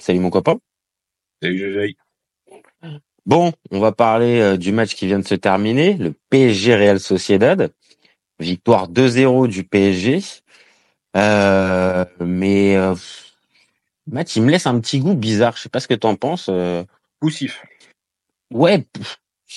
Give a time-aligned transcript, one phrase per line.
[0.00, 0.58] Salut mon copain.
[1.42, 1.96] Salut Jay.
[3.26, 7.00] Bon, on va parler euh, du match qui vient de se terminer, le PSG Real
[7.00, 7.72] Sociedad.
[8.38, 10.20] Victoire 2-0 du PSG.
[11.16, 12.94] Euh, mais euh,
[14.06, 15.56] match, il me laisse un petit goût bizarre.
[15.56, 16.48] Je sais pas ce que tu en penses.
[16.50, 16.84] Euh.
[17.20, 17.62] Poussif.
[18.52, 18.86] Ouais,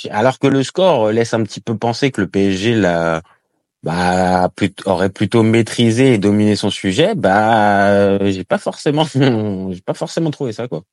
[0.10, 3.22] alors que le score laisse un petit peu penser que le PSG l'a
[3.84, 4.52] bah,
[4.86, 9.06] aurait plutôt maîtrisé et dominé son sujet, bah j'ai pas forcément
[9.72, 10.84] j'ai pas forcément trouvé ça quoi.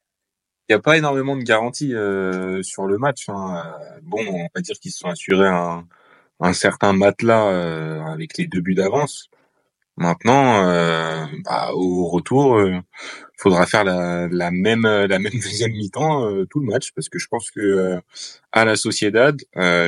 [0.69, 3.29] Il n'y a pas énormément de garanties euh, sur le match.
[3.29, 3.63] Hein.
[4.03, 5.87] Bon, on va dire qu'ils se sont assurés un,
[6.41, 9.29] un certain matelas euh, avec les deux buts d'avance.
[9.99, 12.83] Maintenant, euh, bah, au retour, il
[13.37, 17.29] faudra faire la, la, même la même deuxième mi-temps tout le match parce que je
[17.29, 18.01] pense que
[18.53, 19.39] à la Sociedad,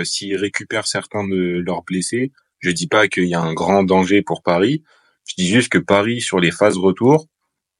[0.04, 4.22] s'ils récupèrent certains de leurs blessés, je dis pas qu'il y a un grand danger
[4.22, 4.82] pour Paris.
[5.26, 7.26] Je dis juste que Paris sur les phases retour,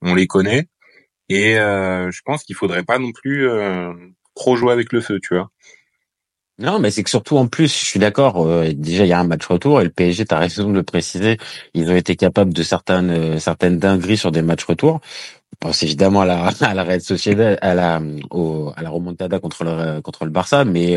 [0.02, 0.68] on les connaît
[1.28, 3.92] et euh, je pense qu'il faudrait pas non plus euh,
[4.34, 5.50] trop jouer avec le feu, tu vois.
[6.58, 8.46] Non, mais c'est que surtout en plus, je suis d'accord.
[8.46, 10.82] Euh, déjà, il y a un match retour et le PSG, t'as raison de le
[10.82, 11.36] préciser,
[11.74, 15.00] ils ont été capables de certaines certaines dingueries sur des matchs retour.
[15.52, 19.64] Je pense évidemment à la à la Sociedad, à la au, à la remontada contre
[19.64, 20.92] le contre le Barça, mais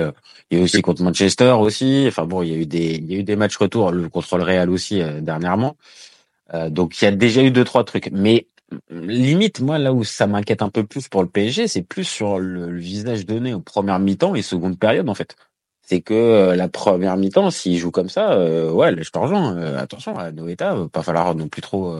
[0.51, 2.05] il y a aussi contre Manchester aussi.
[2.07, 4.37] Enfin bon, il y a eu des il y a eu des matchs retour contre
[4.37, 5.75] le Real aussi dernièrement.
[6.69, 8.47] donc il y a déjà eu deux trois trucs, mais
[8.89, 12.39] limite, moi, là où ça m'inquiète un peu plus pour le PSG, c'est plus sur
[12.39, 15.35] le, visage donné aux premières mi-temps et seconde période, en fait.
[15.89, 19.57] C'est que euh, la première mi-temps, s'il joue comme ça, euh, ouais, je te rejoins.
[19.57, 21.99] Euh, attention, à Noeta, va pas falloir non plus trop,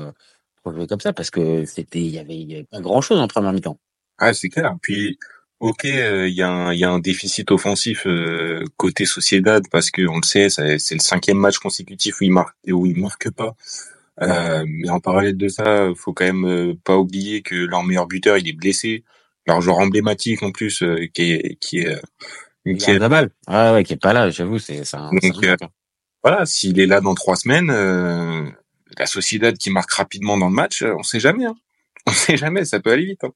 [0.57, 3.51] trop jouer comme ça parce que c'était, il y avait, pas grand chose en première
[3.51, 3.79] mi-temps.
[4.19, 4.75] Ah, c'est clair.
[4.83, 5.17] Puis,
[5.59, 8.05] ok, il y, a un, y a un déficit offensif
[8.77, 12.55] côté Sociedad parce que on le sait, c'est le cinquième match consécutif où il marque
[12.67, 13.55] où il marque pas.
[14.21, 18.05] Euh, mais en parallèle de ça, faut quand même euh, pas oublier que leur meilleur
[18.05, 19.03] buteur, il est blessé.
[19.47, 21.99] Leur joueur emblématique en plus, euh, qui est qui est
[22.65, 23.31] qui est balle.
[23.47, 24.29] Ah ouais, qui est pas là.
[24.29, 25.09] J'avoue, c'est ça.
[26.23, 27.71] voilà, s'il est là dans trois semaines,
[28.97, 31.45] la Sociedad qui marque rapidement dans le match, on sait jamais.
[31.45, 31.55] Hein.
[32.08, 33.23] On sait jamais, ça peut aller vite.
[33.23, 33.31] Hein.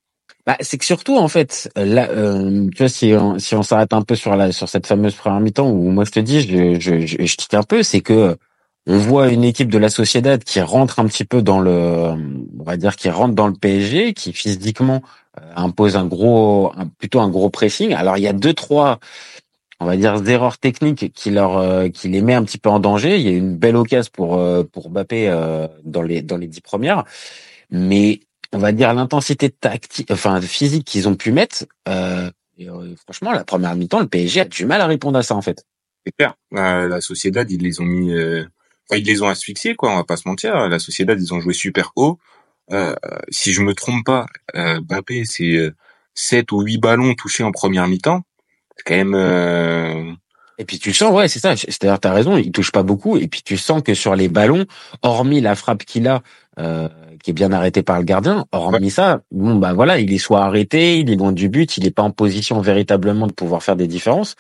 [0.47, 4.01] Bah, c'est que surtout en fait, là, tu vois, si on, si on s'arrête un
[4.01, 7.05] peu sur la sur cette fameuse première mi-temps où moi je te dis, je je,
[7.05, 8.37] je, je un peu, c'est que
[8.85, 12.63] on voit une équipe de la Sociedad qui rentre un petit peu dans le, on
[12.63, 14.99] va dire, qui rentre dans le PSG, qui physiquement euh,
[15.55, 17.93] impose un gros, plutôt un gros pressing.
[17.93, 18.99] Alors il y a deux trois,
[19.79, 22.79] on va dire, erreurs techniques qui leur, euh, qui les met un petit peu en
[22.79, 23.17] danger.
[23.17, 25.29] Il y a une belle occasion pour euh, pour Mbappé
[25.83, 27.03] dans les dans les dix premières,
[27.69, 31.65] mais on va dire l'intensité tactique, enfin physique qu'ils ont pu mettre.
[32.59, 32.67] Et,
[33.03, 35.65] franchement, la première mi-temps, le PSG a du mal à répondre à ça en fait.
[36.05, 36.35] C'est clair.
[36.51, 38.13] la Sociedad, ils les ont mis
[38.91, 39.91] ils les ont asphyxiés, quoi.
[39.91, 40.67] On va pas se mentir.
[40.69, 42.19] La Sociedad, ils ont joué super haut.
[42.71, 42.95] Euh,
[43.29, 44.25] si je me trompe pas,
[44.55, 45.71] euh, Mbappé, c'est
[46.15, 48.21] 7 euh, ou 8 ballons touchés en première mi-temps.
[48.77, 49.15] C'est quand même.
[49.15, 50.13] Euh...
[50.59, 51.55] Et puis tu sens, ouais, c'est ça.
[51.55, 53.17] C'est-à-dire, t'as raison, il touche pas beaucoup.
[53.17, 54.65] Et puis tu sens que sur les ballons,
[55.01, 56.21] hormis la frappe qu'il a,
[56.59, 56.87] euh,
[57.23, 60.43] qui est bien arrêtée par le gardien, hormis ça, bon bah voilà, il est soit
[60.43, 63.75] arrêté, il est loin du but, il est pas en position véritablement de pouvoir faire
[63.75, 64.35] des différences.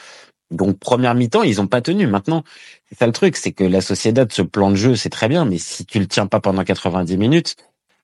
[0.51, 2.05] Donc première mi-temps, ils ont pas tenu.
[2.05, 2.43] Maintenant,
[2.87, 5.45] c'est ça le truc, c'est que la Sociedad, ce plan de jeu, c'est très bien,
[5.45, 7.55] mais si tu le tiens pas pendant 90 minutes,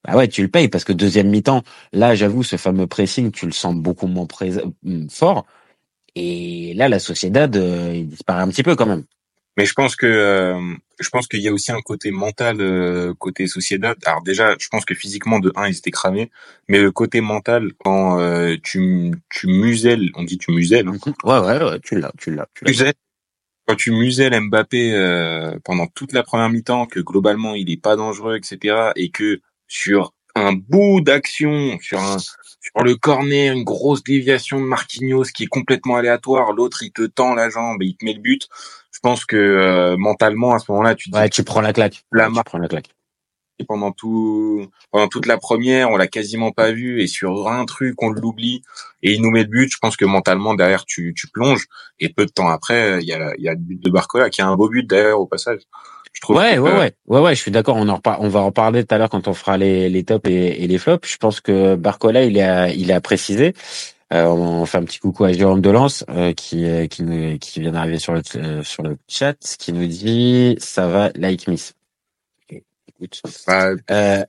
[0.06, 3.46] bah ouais, tu le payes parce que deuxième mi-temps, là, j'avoue, ce fameux pressing, tu
[3.46, 4.28] le sens beaucoup moins
[4.86, 5.46] hum, fort.
[6.16, 9.04] Et là, la Sociedad, euh, il disparaît un petit peu quand même.
[9.60, 10.58] Mais je pense que euh,
[11.02, 13.98] je pense qu'il y a aussi un côté mental euh, côté Sociedad.
[14.06, 16.32] Alors déjà, je pense que physiquement de un ils étaient cramés,
[16.70, 20.88] mais le côté mental quand euh, tu tu muselles, on dit tu muselles.
[20.88, 20.98] Hein.
[21.26, 22.48] Ouais ouais, ouais tu l'as, tu l'as.
[23.68, 28.38] quand tu muselles Mbappé pendant toute la première mi-temps, que globalement il est pas dangereux,
[28.38, 34.60] etc., et que sur un bout d'action, sur un sur le corner, une grosse déviation
[34.60, 38.04] de Marquinhos qui est complètement aléatoire, l'autre il te tend la jambe et il te
[38.04, 38.50] met le but
[39.00, 42.04] je pense que euh, mentalement à ce moment-là, tu ouais, tu prends la claque.
[42.12, 42.90] La tu prends la claque.
[43.58, 47.66] Et pendant tout, pendant toute la première, on l'a quasiment pas vu et sur un
[47.66, 48.62] truc, on l'oublie
[49.02, 49.72] et il nous met le but.
[49.72, 51.68] Je pense que mentalement derrière, tu, tu plonges
[52.00, 54.30] et peu de temps après, il y a, il y a le but de Barcola
[54.30, 55.62] qui a un beau but d'ailleurs au passage.
[56.14, 57.78] Je trouve ouais, ouais, ouais, ouais, ouais, je suis d'accord.
[57.78, 60.30] On en on va en parler tout à l'heure quand on fera les, les tops
[60.30, 61.08] et, et les flops.
[61.08, 63.54] Je pense que Barcola, il a, il a précisé.
[64.12, 67.04] Euh, on fait un petit coucou à Jérôme Delance euh, qui euh, qui,
[67.40, 68.24] qui vient d'arriver sur le
[68.64, 71.76] sur le chat, qui nous dit ça va like miss.
[72.50, 73.22] Écoute.
[73.46, 74.26] Bah, euh,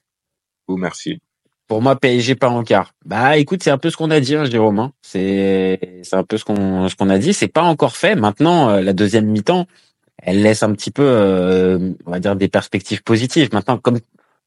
[0.69, 1.21] oh, merci.
[1.67, 2.93] Pour moi, PSG pas en quart.
[3.06, 4.81] Bah, écoute, c'est un peu ce qu'on a dit, hein, Jérôme.
[4.81, 4.93] Hein.
[5.00, 7.33] C'est c'est un peu ce qu'on ce qu'on a dit.
[7.33, 8.17] C'est pas encore fait.
[8.17, 9.67] Maintenant, la deuxième mi-temps,
[10.22, 13.50] elle laisse un petit peu, on va dire, des perspectives positives.
[13.52, 13.99] Maintenant, comme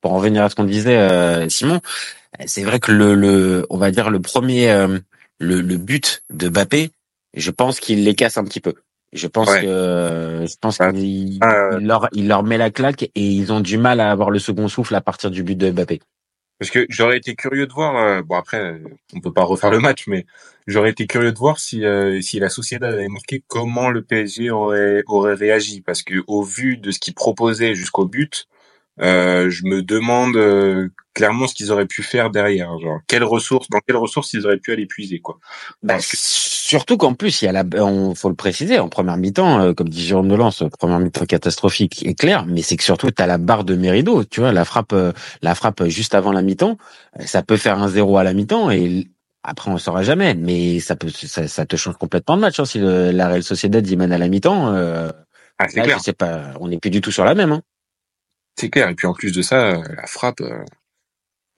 [0.01, 1.81] pour en venir à ce qu'on disait, euh, Simon,
[2.45, 4.99] c'est vrai que le, le, on va dire le premier, euh,
[5.39, 6.91] le, le but de Mbappé,
[7.35, 8.75] je pense qu'il les casse un petit peu.
[9.13, 9.61] Je pense Ouais.
[9.61, 13.53] que, je pense Ah, qu'il euh, il leur, il leur met la claque et ils
[13.53, 16.01] ont du mal à avoir le second souffle à partir du but de Mbappé.
[16.59, 18.79] Parce que j'aurais été curieux de voir, euh, bon après,
[19.13, 20.25] on peut pas refaire le match, mais
[20.67, 24.49] j'aurais été curieux de voir si, euh, si la Sociedad avait marqué, comment le PSG
[24.51, 25.81] aurait, aurait réagi.
[25.81, 28.47] Parce que au vu de ce qu'il proposait jusqu'au but,
[29.01, 32.77] euh, je me demande euh, clairement ce qu'ils auraient pu faire derrière.
[32.79, 35.39] Genre, quelles ressources, dans quelles ressources ils auraient pu aller puiser, quoi.
[35.81, 39.17] Bah, que- surtout qu'en plus, il y a la, on, faut le préciser, en première
[39.17, 42.83] mi-temps, euh, comme dit Jérôme Delance, euh, première mi-temps catastrophique et clair, mais c'est que
[42.83, 45.11] surtout, t'as la barre de Mérido, tu vois, la frappe, euh,
[45.41, 46.77] la frappe juste avant la mi-temps,
[47.25, 49.07] ça peut faire un zéro à la mi-temps et
[49.43, 52.65] après, on saura jamais, mais ça peut, ça, ça te change complètement de match, hein,
[52.65, 55.11] si le, la Real Sociedad y mène à la mi-temps, euh,
[55.57, 57.61] Ah, là, clair, je sais pas, on n'est plus du tout sur la même, hein.
[58.57, 58.89] C'est clair.
[58.89, 60.63] Et puis en plus de ça, euh, la frappe, euh,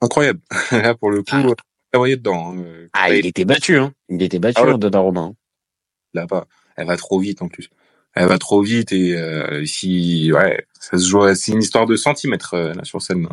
[0.00, 0.40] incroyable.
[0.72, 1.46] Là, pour le coup, Ah.
[1.46, 1.54] euh,
[1.92, 2.54] ça voyait dedans.
[2.56, 2.64] hein.
[2.92, 3.92] Ah, il était battu, hein.
[4.08, 4.72] Il était battu, Ah ouais.
[4.72, 4.78] hein,
[5.16, 5.34] hein.
[6.14, 6.46] là-bas.
[6.76, 7.70] Elle va trop vite en plus.
[8.14, 11.34] Elle va trop vite et euh, si ouais, ça se joue.
[11.34, 13.28] C'est une histoire de centimètres euh, là sur scène.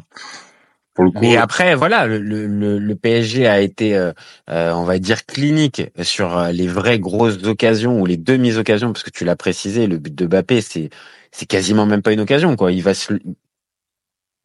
[0.93, 4.13] Pour le coup, Mais après, voilà, le, le, le PSG a été, euh,
[4.47, 9.25] on va dire, clinique sur les vraies grosses occasions ou les demi-occasions, parce que tu
[9.25, 10.89] l'as précisé, le but de Mbappé, c'est
[11.31, 12.71] c'est quasiment même pas une occasion, quoi.
[12.71, 13.13] Il va se,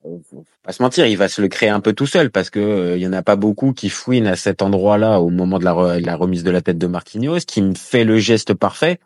[0.03, 2.61] faut pas se mentir, il va se le créer un peu tout seul, parce que
[2.61, 5.65] euh, il y en a pas beaucoup qui fouinent à cet endroit-là au moment de
[5.65, 9.01] la, re- la remise de la tête de Marquinhos, qui me fait le geste parfait.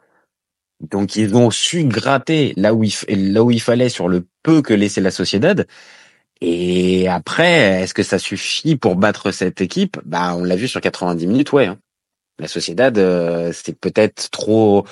[0.81, 5.13] Donc ils ont su gratter là où il, fallait sur le peu que laissait la
[5.13, 5.67] Sociedad.
[6.41, 10.01] Et après, est-ce que ça suffit pour battre cette équipe?
[10.05, 11.67] Bah, on l'a vu sur 90 minutes, ouais.
[11.67, 11.79] hein.
[12.41, 14.85] La Sociedad, euh, c'est peut-être trop.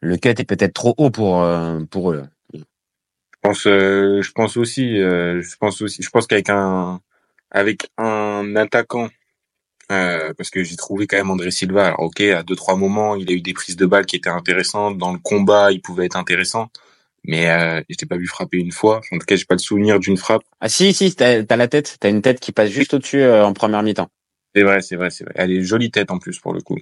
[0.00, 2.22] Le cut est peut-être trop haut euh, pour eux.
[3.42, 7.00] Je pense, euh, je pense aussi, euh, je pense aussi, je pense qu'avec un,
[7.50, 9.08] avec un attaquant,
[9.90, 11.88] euh, parce que j'ai trouvé quand même André Silva.
[11.88, 14.30] Alors ok, à deux trois moments, il a eu des prises de balles qui étaient
[14.30, 14.96] intéressantes.
[14.96, 16.70] Dans le combat, il pouvait être intéressant,
[17.24, 19.00] mais euh, je t'ai pas vu frapper une fois.
[19.10, 20.44] En tout cas, j'ai pas le souvenir d'une frappe.
[20.60, 23.44] Ah si, si, t'as as la tête, t'as une tête qui passe juste au-dessus euh,
[23.44, 24.08] en première mi-temps.
[24.54, 25.32] C'est vrai, c'est vrai, c'est vrai.
[25.36, 26.78] Elle est jolie tête en plus pour le coup.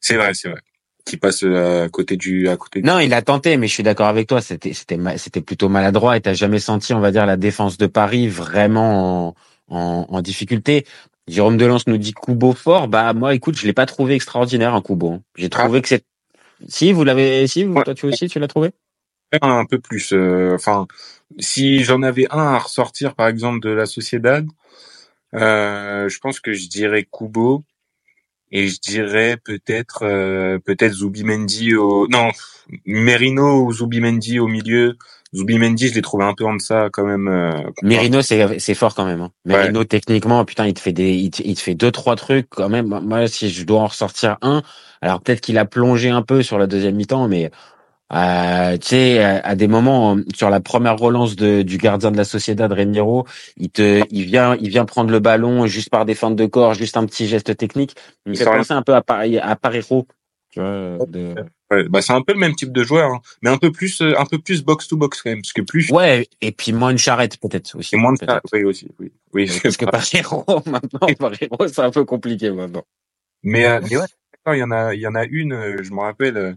[0.00, 0.60] C'est vrai, c'est vrai.
[1.04, 2.80] Qui passe euh, à côté du, à côté.
[2.80, 4.40] du- Non, il a tenté, mais je suis d'accord avec toi.
[4.40, 7.86] C'était c'était c'était plutôt maladroit et t'as jamais senti, on va dire, la défense de
[7.86, 9.34] Paris vraiment en,
[9.68, 10.86] en, en difficulté?
[11.28, 12.88] Jérôme Delance nous dit Kubo fort.
[12.88, 15.12] Bah moi, écoute, je l'ai pas trouvé extraordinaire un Kubo.
[15.12, 15.22] hein.
[15.36, 16.04] J'ai trouvé que c'est.
[16.68, 17.84] Si vous l'avez, si vous, Ouais.
[17.84, 18.70] toi tu aussi, tu l'as trouvé?
[19.40, 20.12] Un peu plus.
[20.12, 20.86] euh, Enfin,
[21.38, 24.46] si j'en avais un à ressortir, par exemple, de la Sociedad,
[25.34, 27.64] euh, je pense que je dirais Kubo
[28.52, 32.30] et je dirais peut-être euh, peut-être Zubimendi au non
[32.86, 34.96] Merino ou Zubimendi au milieu.
[35.34, 37.26] Zubimendi, je l'ai trouvé un peu en deçà quand même.
[37.26, 37.50] euh,
[37.82, 39.22] Merino, c'est c'est fort quand même.
[39.22, 39.30] Hein.
[39.46, 42.50] Merino, techniquement, putain, il te fait des, il te, il te fait deux trois trucs
[42.50, 42.86] quand même.
[42.86, 44.62] Moi, si je dois en ressortir un,
[45.00, 47.50] alors peut-être qu'il a plongé un peu sur la deuxième mi-temps, mais
[48.14, 52.16] euh, tu sais, à, à des moments sur la première relance de, du gardien de
[52.16, 53.26] la Sociedad, Remiro,
[53.56, 56.74] il te, il vient, il vient prendre le ballon juste par des feintes de corps,
[56.74, 57.94] juste un petit geste technique.
[58.26, 60.06] Il me fait penser un peu à, Paris- à Parejo.
[60.50, 61.34] Tu vois, de...
[61.70, 64.02] Ouais, bah c'est un peu le même type de joueur, hein, mais un peu plus
[64.02, 66.74] euh, un peu plus box to box quand même, parce que plus Ouais, et puis
[66.74, 67.94] moins une charrette peut-être aussi.
[67.94, 68.42] et moins de ça.
[68.52, 69.50] Oui aussi, oui, oui.
[69.62, 72.84] Parce que Parejo, maintenant, Parejo, c'est un peu compliqué maintenant.
[73.42, 74.04] Mais, euh, mais ouais,
[74.48, 76.52] il y en a, il y en a une, euh, je me rappelle, euh,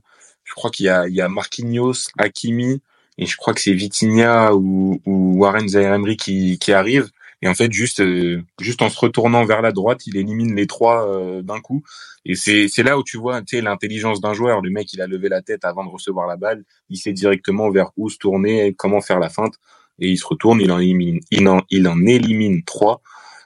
[0.45, 2.81] je crois qu'il y a, il y a Marquinhos, Hakimi,
[3.17, 7.09] et je crois que c'est Vitinha ou, ou Warren Zaire-Emery qui, qui arrivent.
[7.41, 10.67] Et en fait, juste, euh, juste en se retournant vers la droite, il élimine les
[10.67, 11.83] trois euh, d'un coup.
[12.25, 14.61] Et c'est, c'est là où tu vois, tu sais, l'intelligence d'un joueur.
[14.61, 16.63] Le mec, il a levé la tête avant de recevoir la balle.
[16.89, 19.55] Il sait directement vers où se tourner, comment faire la feinte.
[19.99, 23.01] Et il se retourne, il en élimine, il en, il en élimine trois.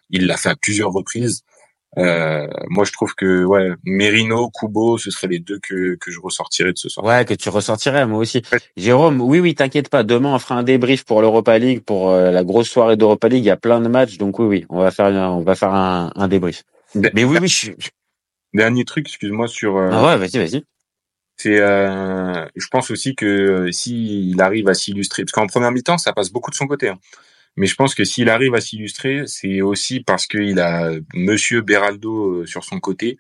[0.09, 1.43] Il l'a fait à plusieurs reprises.
[1.98, 6.19] Euh, moi, je trouve que ouais, Merino, Kubo, ce seraient les deux que, que je
[6.19, 7.05] ressortirais de ce soir.
[7.05, 8.41] Ouais, que tu ressortirais, moi aussi.
[8.51, 8.60] Ouais.
[8.77, 10.03] Jérôme, oui, oui, t'inquiète pas.
[10.03, 13.43] Demain, on fera un débrief pour l'Europa League, pour euh, la grosse soirée d'Europa League.
[13.43, 15.74] Il y a plein de matchs, donc oui, oui, on va faire, on va faire
[15.74, 16.63] un, un débrief.
[16.96, 17.72] D- Mais oui, oui, je-
[18.53, 19.77] Dernier truc, excuse-moi sur.
[19.77, 20.63] euh, Ah ouais, vas-y, vas-y.
[21.38, 25.98] C'est, euh, je pense aussi que euh, s'il arrive à s'illustrer, parce qu'en première mi-temps,
[25.98, 26.89] ça passe beaucoup de son côté.
[26.89, 26.98] hein.
[27.59, 32.13] Mais je pense que s'il arrive à s'illustrer, c'est aussi parce qu'il a Monsieur Beraldo
[32.13, 33.17] euh, sur son côté.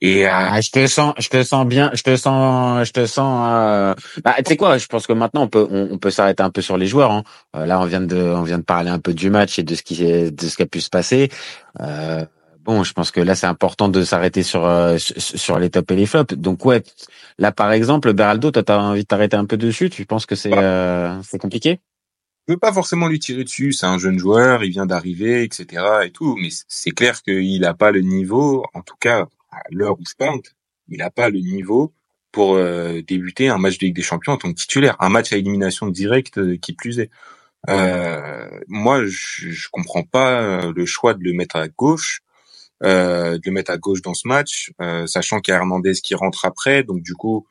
[0.00, 3.06] Et euh, Ah, je te sens, je te sens bien, je te sens, je te
[3.06, 3.48] sens.
[3.48, 3.94] Euh...
[4.24, 6.50] Bah, tu sais quoi, je pense que maintenant on peut, on, on peut s'arrêter un
[6.50, 7.12] peu sur les joueurs.
[7.12, 7.22] Hein.
[7.54, 9.74] Euh, là, on vient de, on vient de parler un peu du match et de
[9.76, 11.30] ce qui, de ce qui a pu se passer.
[11.80, 12.26] Euh,
[12.64, 15.92] bon, je pense que là, c'est important de s'arrêter sur, euh, sur, sur les tops
[15.92, 16.34] et les flops.
[16.34, 16.82] Donc ouais,
[17.38, 19.88] là par exemple, Beraldo, toi, t'as envie de t'arrêter un peu dessus?
[19.88, 21.78] Tu penses que c'est, euh, c'est compliqué?
[22.46, 23.72] Je veux pas forcément lui tirer dessus.
[23.72, 25.82] C'est un jeune joueur, il vient d'arriver, etc.
[26.04, 26.36] et tout.
[26.36, 30.14] Mais c'est clair qu'il n'a pas le niveau, en tout cas à l'heure où je
[30.14, 30.40] parle,
[30.88, 31.92] il n'a pas le niveau
[32.30, 35.32] pour euh, débuter un match de Ligue des Champions en tant que titulaire, un match
[35.32, 37.10] à élimination directe euh, qui plus est.
[37.68, 42.20] Euh, moi, je, je comprends pas le choix de le mettre à gauche
[42.84, 45.94] euh, de le mettre à gauche dans ce match, euh, sachant qu'il y a Hernandez
[45.94, 46.82] qui rentre après.
[46.82, 47.46] Donc du coup,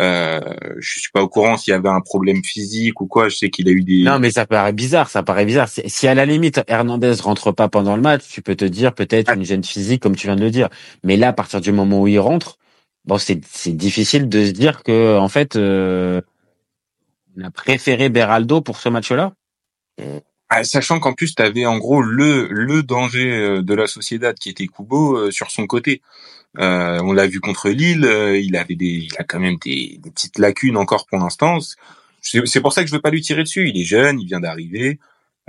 [0.00, 0.40] euh,
[0.78, 3.28] je suis pas au courant s'il y avait un problème physique ou quoi.
[3.28, 4.04] Je sais qu'il a eu des.
[4.04, 5.10] Non, mais ça paraît bizarre.
[5.10, 5.68] Ça paraît bizarre.
[5.68, 9.32] Si à la limite Hernandez rentre pas pendant le match, tu peux te dire peut-être
[9.32, 10.68] une gêne physique, comme tu viens de le dire.
[11.02, 12.58] Mais là, à partir du moment où il rentre,
[13.04, 16.20] bon, c'est c'est difficile de se dire que en fait, euh,
[17.36, 19.32] on a préféré Beraldo pour ce match-là.
[20.50, 24.36] Ah, sachant qu'en plus, tu avais en gros le, le danger euh, de la Sociedad
[24.38, 26.00] qui était Kubo euh, sur son côté.
[26.58, 29.98] Euh, on l'a vu contre Lille, euh, il avait des, il a quand même des,
[30.02, 31.58] des petites lacunes encore pour l'instant.
[32.22, 33.68] C'est pour ça que je veux pas lui tirer dessus.
[33.68, 34.98] Il est jeune, il vient d'arriver.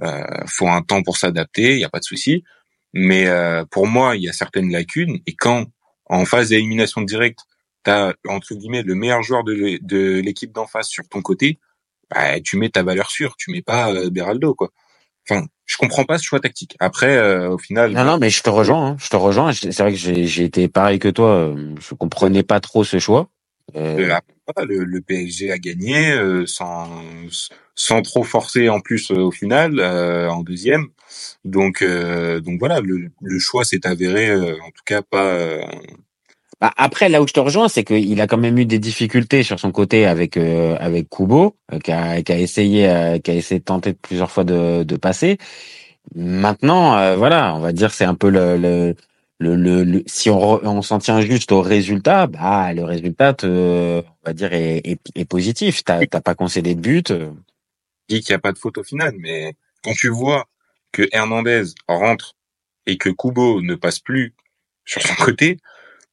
[0.02, 2.44] Euh, faut un temps pour s'adapter, il y a pas de souci.
[2.94, 3.28] Mais
[3.72, 5.20] pour moi, il y a certaines lacunes.
[5.28, 5.66] Et quand
[6.06, 7.42] en phase d'élimination directe,
[7.84, 11.60] t'as entre guillemets le meilleur joueur de, l'équipe d'en face sur ton côté,
[12.10, 14.72] bah, tu mets ta valeur sûre, tu mets pas Beraldo quoi.
[15.30, 16.76] Enfin, je comprends pas ce choix tactique.
[16.80, 17.92] Après, euh, au final.
[17.92, 18.88] Non, non, mais je te rejoins.
[18.88, 19.54] Hein, je te rejoins.
[19.54, 21.30] C'est vrai que j'ai été pareil que toi.
[21.30, 23.30] Euh, je comprenais pas trop ce choix.
[23.76, 24.20] Euh...
[24.66, 26.90] Le, le, PSG a gagné euh, sans
[27.76, 30.88] sans trop forcer en plus au final en deuxième.
[31.46, 35.60] Donc donc voilà, le, le choix s'est avéré en tout cas pas
[36.62, 39.44] bah, après, là où je te rejoins, c'est qu'il a quand même eu des difficultés
[39.44, 43.32] sur son côté avec euh, avec Kubo, euh, qui, a, qui, a, essayé euh, qui
[43.32, 45.38] a essayé de tenter plusieurs fois de, de passer.
[46.16, 48.96] Maintenant, voilà, on va dire c'est un peu le, le
[49.42, 54.26] le, le, si on, on s'en tient juste au résultat, bah le résultat, te, on
[54.26, 55.84] va dire est, est, est positif.
[55.86, 57.14] T'as pas concédé de but.
[58.10, 60.46] Dit qu'il n'y a pas de faute au final, mais quand tu vois
[60.92, 62.34] que Hernandez rentre
[62.86, 64.34] et que Kubo ne passe plus
[64.84, 65.58] sur son côté,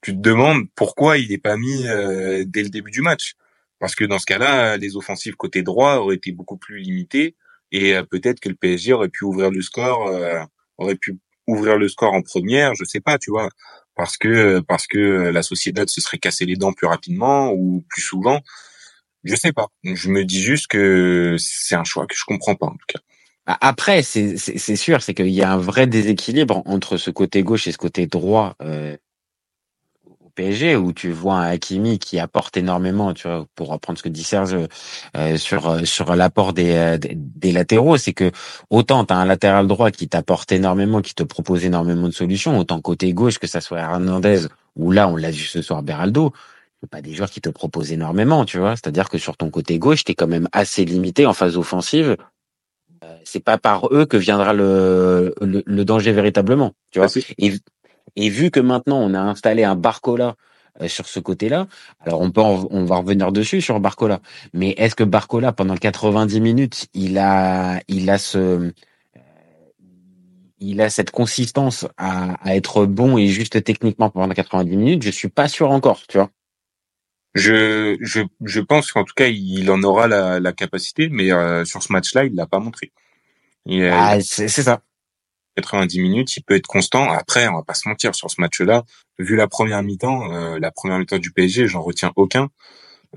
[0.06, 3.34] tu te demandes pourquoi il n'est pas mis euh, dès le début du match.
[3.80, 7.34] Parce que dans ce cas-là, les offensives côté droit auraient été beaucoup plus limitées
[7.72, 10.38] et euh, peut-être que le PSG aurait pu ouvrir le score, euh,
[10.78, 13.48] aurait pu ouvrir le score en première, je sais pas, tu vois,
[13.96, 18.02] parce que parce que la Sociedad se serait cassé les dents plus rapidement ou plus
[18.02, 18.42] souvent.
[19.24, 19.66] Je sais pas.
[19.82, 23.00] Je me dis juste que c'est un choix que je comprends pas en tout cas.
[23.46, 24.36] Après, c'est
[24.76, 28.06] sûr, c'est qu'il y a un vrai déséquilibre entre ce côté gauche et ce côté
[28.06, 28.96] droit euh,
[30.36, 34.08] PSG où tu vois un Hakimi qui apporte énormément, tu vois, pour reprendre ce que
[34.08, 34.56] dit Serge
[35.16, 38.30] euh, sur euh, sur l'apport des, euh, des latéraux, c'est que
[38.70, 42.58] autant tu as un latéral droit qui t'apporte énormément, qui te propose énormément de solutions,
[42.58, 46.32] autant côté gauche que ça soit Hernandez ou là on l'a vu ce soir Beraldo,
[46.82, 49.78] c'est pas des joueurs qui te proposent énormément, tu vois, c'est-à-dire que sur ton côté
[49.78, 52.16] gauche, tu es quand même assez limité en phase offensive.
[53.24, 57.08] C'est pas par eux que viendra le, le, danger véritablement, tu vois.
[57.38, 57.52] Et,
[58.16, 60.36] et vu que maintenant on a installé un Barcola
[60.80, 61.68] euh, sur ce côté-là,
[62.00, 64.20] alors on peut on va revenir dessus sur Barcola.
[64.54, 68.72] Mais est-ce que Barcola pendant 90 minutes, il a il a ce euh,
[70.58, 75.10] il a cette consistance à, à être bon et juste techniquement pendant 90 minutes, je
[75.10, 76.30] suis pas sûr encore, tu vois.
[77.34, 81.66] Je, je, je pense qu'en tout cas, il en aura la, la capacité, mais euh,
[81.66, 82.92] sur ce match-là, il l'a pas montré.
[83.90, 84.80] ah, c'est ça.
[85.56, 87.10] 90 minutes, il peut être constant.
[87.10, 88.84] Après, on va pas se mentir sur ce match-là.
[89.18, 92.48] Vu la première mi-temps, euh, la première mi-temps du PSG, j'en retiens aucun.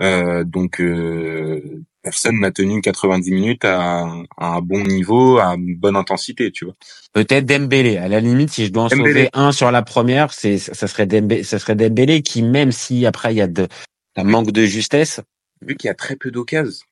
[0.01, 5.95] Euh, donc euh, personne n'a tenu 90 minutes à, un bon niveau, à une bonne
[5.95, 6.75] intensité, tu vois.
[7.13, 7.97] Peut-être Dembélé.
[7.97, 11.05] À la limite, si je dois en sauver un sur la première, c'est ça serait
[11.05, 13.67] Dembélé, ça serait Dembélé qui, même si après il y a de
[14.15, 15.21] un manque de justesse,
[15.61, 16.85] vu qu'il y a très peu d'occasions,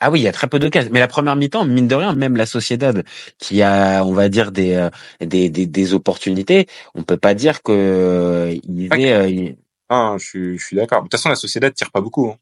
[0.00, 0.84] ah oui, il y a très peu de cas.
[0.90, 3.04] Mais la première mi-temps, mine de rien, même la Sociedad,
[3.38, 7.62] qui a, on va dire, des, euh, des, des, des opportunités, on peut pas dire
[7.62, 9.12] que euh, il est.
[9.12, 9.52] Euh,
[9.88, 11.00] ah, je suis, je suis d'accord.
[11.00, 12.28] De toute façon, la Sociedad tire pas beaucoup.
[12.28, 12.36] Hein.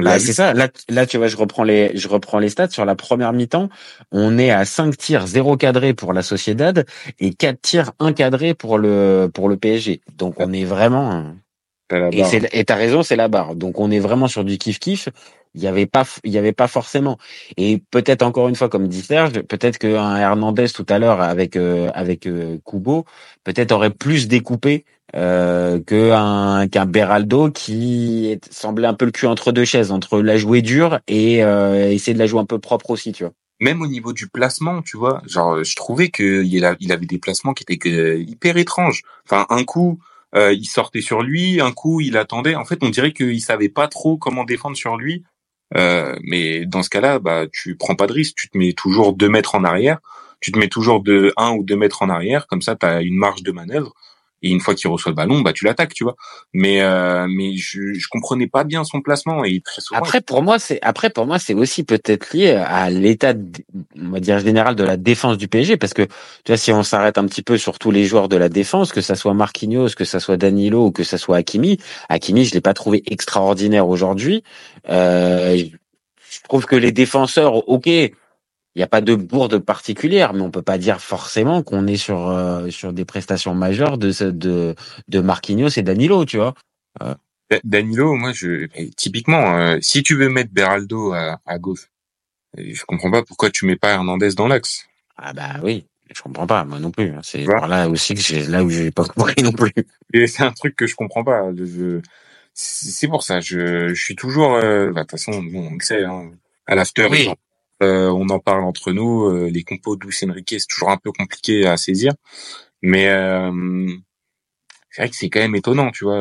[0.00, 0.54] Bah, c'est ça.
[0.54, 3.68] Là, là, tu vois, je reprends les, je reprends les stats sur la première mi-temps.
[4.10, 6.86] On est à 5 tirs, 0 cadré pour la Sociedad
[7.18, 10.00] et 4 tirs, 1 cadré pour le, pour le PSG.
[10.16, 11.34] Donc, on est vraiment.
[11.90, 13.54] Et t'as raison, c'est la barre.
[13.54, 15.08] Donc, on est vraiment sur du kiff kiff
[15.54, 17.18] il y avait pas il y avait pas forcément.
[17.56, 21.56] Et peut-être encore une fois comme dit Serge peut-être qu'un Hernandez tout à l'heure avec
[21.56, 23.04] euh, avec euh, Kubo
[23.44, 29.52] peut-être aurait plus découpé euh, qu'un qu'un Beraldo qui semblait un peu le cul entre
[29.52, 32.90] deux chaises entre la jouer dure et euh, essayer de la jouer un peu propre
[32.90, 33.32] aussi tu vois.
[33.60, 37.52] Même au niveau du placement tu vois genre je trouvais que il avait des placements
[37.52, 39.02] qui étaient hyper étranges.
[39.26, 39.98] Enfin un coup
[40.34, 42.54] il sortait sur lui, un coup il attendait.
[42.54, 45.24] En fait, on dirait qu'il savait pas trop comment défendre sur lui
[45.76, 48.36] Euh, mais dans ce cas-là, bah, tu prends pas de risque.
[48.36, 49.98] Tu te mets toujours deux mètres en arrière.
[50.40, 52.46] Tu te mets toujours de un ou deux mètres en arrière.
[52.46, 53.94] Comme ça, tu as une marge de manœuvre.
[54.42, 56.16] Et une fois qu'il reçoit le ballon, bah tu l'attaques, tu vois.
[56.52, 59.62] Mais euh, mais je je comprenais pas bien son placement et.
[59.92, 63.34] Après pour moi c'est après pour moi c'est aussi peut-être lié à l'état
[63.96, 66.82] on va dire général de la défense du PSG parce que tu vois si on
[66.82, 69.90] s'arrête un petit peu sur tous les joueurs de la défense que ça soit Marquinhos,
[69.96, 73.88] que ça soit Danilo ou que ça soit Hakimi, Hakimi je l'ai pas trouvé extraordinaire
[73.88, 74.42] aujourd'hui.
[74.88, 77.88] Euh, je trouve que les défenseurs OK,
[78.74, 81.96] il n'y a pas de bourde particulière, mais on peut pas dire forcément qu'on est
[81.96, 84.74] sur euh, sur des prestations majeures de de
[85.08, 86.54] de Marquinhos et Danilo, tu vois.
[87.02, 87.14] Euh.
[87.64, 91.90] Danilo, moi, je typiquement, euh, si tu veux mettre Beraldo à, à gauche,
[92.56, 94.86] je comprends pas pourquoi tu mets pas Hernandez dans l'axe.
[95.18, 97.10] Ah bah oui, je comprends pas, moi non plus.
[97.10, 97.20] Hein.
[97.22, 99.74] C'est là aussi que j'ai là où j'ai pas compris non plus.
[100.14, 101.42] Et c'est un truc que je comprends pas.
[102.54, 104.52] C'est pour ça, je, je suis toujours.
[104.52, 106.30] Bah, de toute façon, bon, on le sait, hein,
[106.66, 107.28] à l'after, oui.
[107.82, 109.26] Euh, on en parle entre nous.
[109.26, 112.12] Euh, les compos de Enrique, c'est toujours un peu compliqué à saisir,
[112.80, 113.50] mais euh,
[114.90, 116.18] c'est vrai que c'est quand même étonnant, tu vois.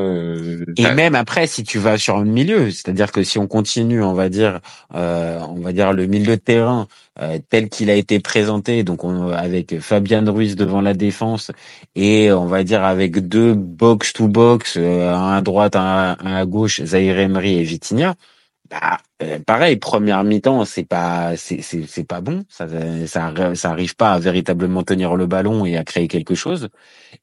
[0.77, 4.13] Et même après, si tu vas sur le milieu, c'est-à-dire que si on continue, on
[4.13, 6.87] va dire, on va dire le milieu de terrain
[7.49, 9.01] tel qu'il a été présenté, donc
[9.35, 11.51] avec Fabian Ruiz devant la défense
[11.95, 16.81] et on va dire avec deux box to box, un à droite, un à, gauche,
[16.81, 18.15] Zaire Emery et Vitinha
[18.71, 22.45] bah, euh, pareil, première mi-temps, c'est pas, c'est, c'est, c'est pas bon.
[22.47, 22.67] Ça,
[23.05, 26.69] ça, ça arrive pas à véritablement tenir le ballon et à créer quelque chose.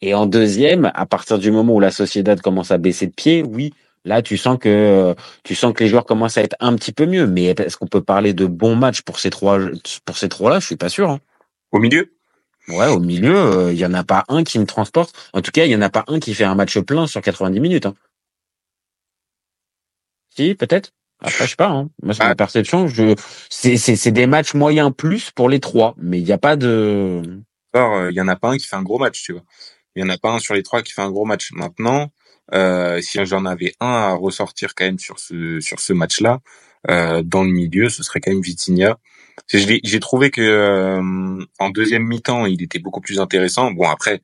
[0.02, 3.42] Et en deuxième, à partir du moment où la Sociedad commence à baisser de pied,
[3.42, 3.72] oui,
[4.04, 7.06] là, tu sens que, tu sens que les joueurs commencent à être un petit peu
[7.06, 7.26] mieux.
[7.26, 9.58] Mais est-ce qu'on peut parler de bons matchs pour ces trois,
[10.04, 10.60] pour ces trois-là?
[10.60, 11.08] Je suis pas sûr.
[11.10, 11.20] Hein.
[11.72, 12.12] Au milieu?
[12.68, 15.16] Ouais, au milieu, euh, il y en a pas un qui me transporte.
[15.32, 17.22] En tout cas, il y en a pas un qui fait un match plein sur
[17.22, 17.86] 90 minutes.
[17.86, 17.94] Hein.
[20.36, 20.92] Si, peut-être.
[21.20, 21.68] Après, je sais pas.
[21.68, 21.90] Hein.
[22.02, 22.34] Moi, c'est ma ah.
[22.34, 22.86] perception.
[22.86, 23.14] Je,
[23.50, 26.56] c'est, c'est, c'est des matchs moyens plus pour les trois, mais il n'y a pas
[26.56, 27.22] de.
[27.74, 29.42] Il y en a pas un qui fait un gros match, tu vois.
[29.94, 31.50] Il y en a pas un sur les trois qui fait un gros match.
[31.52, 32.10] Maintenant,
[32.54, 36.40] euh, si j'en avais un à ressortir quand même sur ce sur ce match-là,
[36.90, 38.98] euh, dans le milieu, ce serait quand même Vitinha.
[39.52, 43.70] J'ai trouvé que euh, en deuxième mi-temps, il était beaucoup plus intéressant.
[43.70, 44.20] Bon après,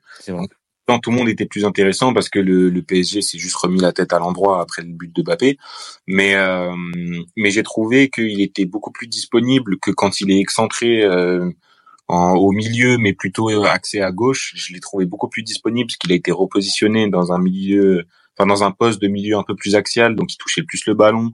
[1.02, 3.92] tout le monde était plus intéressant parce que le, le PSG s'est juste remis la
[3.92, 5.58] tête à l'endroit après le but de Mbappé.
[6.06, 6.74] Mais euh,
[7.36, 11.50] mais j'ai trouvé qu'il était beaucoup plus disponible que quand il est excentré euh,
[12.08, 14.52] en, au milieu, mais plutôt axé à gauche.
[14.56, 18.04] Je l'ai trouvé beaucoup plus disponible parce qu'il a été repositionné dans un milieu,
[18.36, 20.94] enfin dans un poste de milieu un peu plus axial, donc il touchait plus le
[20.94, 21.32] ballon.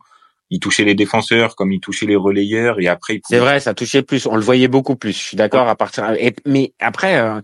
[0.52, 3.20] Il touchait les défenseurs comme il touchait les relayeurs et après.
[3.28, 4.26] C'est vrai, ça touchait plus.
[4.26, 5.12] On le voyait beaucoup plus.
[5.12, 6.12] Je suis d'accord à partir.
[6.44, 7.40] mais après, euh,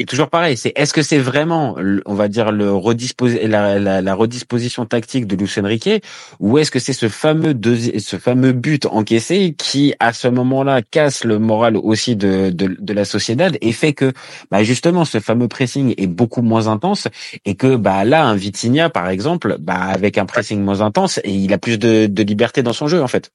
[0.00, 2.72] et toujours pareil, c'est est-ce que c'est vraiment, on va dire, le
[3.46, 5.90] la, la, la, redisposition tactique de Luis Enrique,
[6.38, 7.54] ou est-ce que c'est ce fameux
[7.98, 12.92] ce fameux but encaissé qui, à ce moment-là, casse le moral aussi de, de, de
[12.94, 14.14] la Sociedad et fait que,
[14.50, 17.06] bah justement, ce fameux pressing est beaucoup moins intense
[17.44, 21.32] et que, bah là, un Vitinha, par exemple, bah avec un pressing moins intense, et
[21.34, 23.32] il a plus de, de liberté dans son jeu, en fait.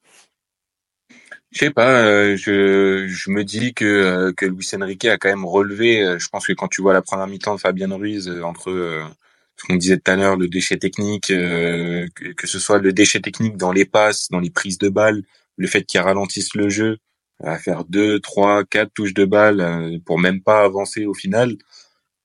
[1.56, 5.46] Je sais pas, euh, je, me dis que euh, que Luis Enrique a quand même
[5.46, 6.04] relevé.
[6.04, 9.08] Euh, je pense que quand tu vois la première mi-temps de Fabien Ruiz entre
[9.56, 13.56] ce qu'on disait tout à l'heure, le déchet technique, que, ce soit le déchet technique
[13.56, 15.24] dans les passes, dans les prises de balles,
[15.56, 16.98] le fait qu'il ralentisse le jeu,
[17.42, 21.56] à faire deux, trois, quatre touches de balle pour même pas avancer au final.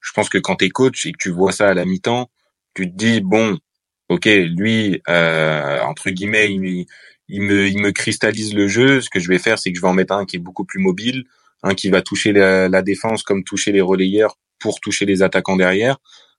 [0.01, 2.31] Je pense que quand t'es coach et que tu vois ça à la mi-temps,
[2.75, 3.59] tu te dis bon,
[4.09, 6.87] ok, lui entre guillemets, il
[7.31, 9.01] il me, il me cristallise le jeu.
[9.01, 10.65] Ce que je vais faire, c'est que je vais en mettre un qui est beaucoup
[10.65, 11.25] plus mobile,
[11.63, 15.99] un qui va toucher la, défense comme toucher les relayeurs pour toucher les attaquants derrière.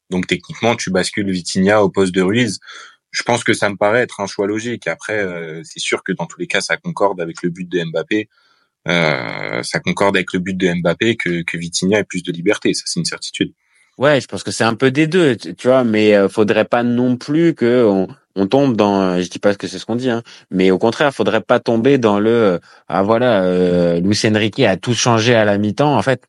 [0.10, 2.60] Donc techniquement, tu bascules Vitinha au poste de Ruiz.
[3.12, 4.88] Je pense que ça me paraît être un choix logique.
[4.88, 7.84] Après, euh, c'est sûr que dans tous les cas, ça concorde avec le but de
[7.84, 8.30] Mbappé.
[8.88, 12.74] Euh, ça concorde avec le but de Mbappé que, que Vitinha ait plus de liberté.
[12.74, 13.54] Ça, c'est une certitude.
[13.98, 16.84] Ouais, je pense que c'est un peu des deux, tu vois, mais euh, faudrait pas
[16.84, 20.10] non plus que on, on tombe dans, je dis pas que c'est ce qu'on dit,
[20.10, 24.78] hein, mais au contraire, faudrait pas tomber dans le, ah voilà, euh, Luis Enrique a
[24.78, 25.96] tout changé à la mi-temps.
[25.96, 26.24] En fait,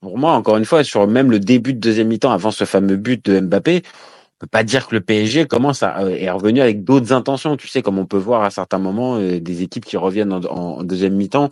[0.00, 2.96] pour moi, encore une fois, sur même le début de deuxième mi-temps, avant ce fameux
[2.96, 6.60] but de Mbappé, on peut pas dire que le PSG commence à euh, est revenu
[6.60, 7.56] avec d'autres intentions.
[7.56, 10.82] Tu sais, comme on peut voir à certains moments euh, des équipes qui reviennent en,
[10.82, 11.50] deuxième mi-temps,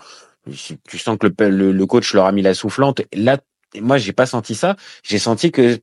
[0.51, 3.03] tu sens que le, le, coach leur a mis la soufflante.
[3.13, 3.37] Là,
[3.79, 4.77] moi, j'ai pas senti ça.
[5.03, 5.79] J'ai senti que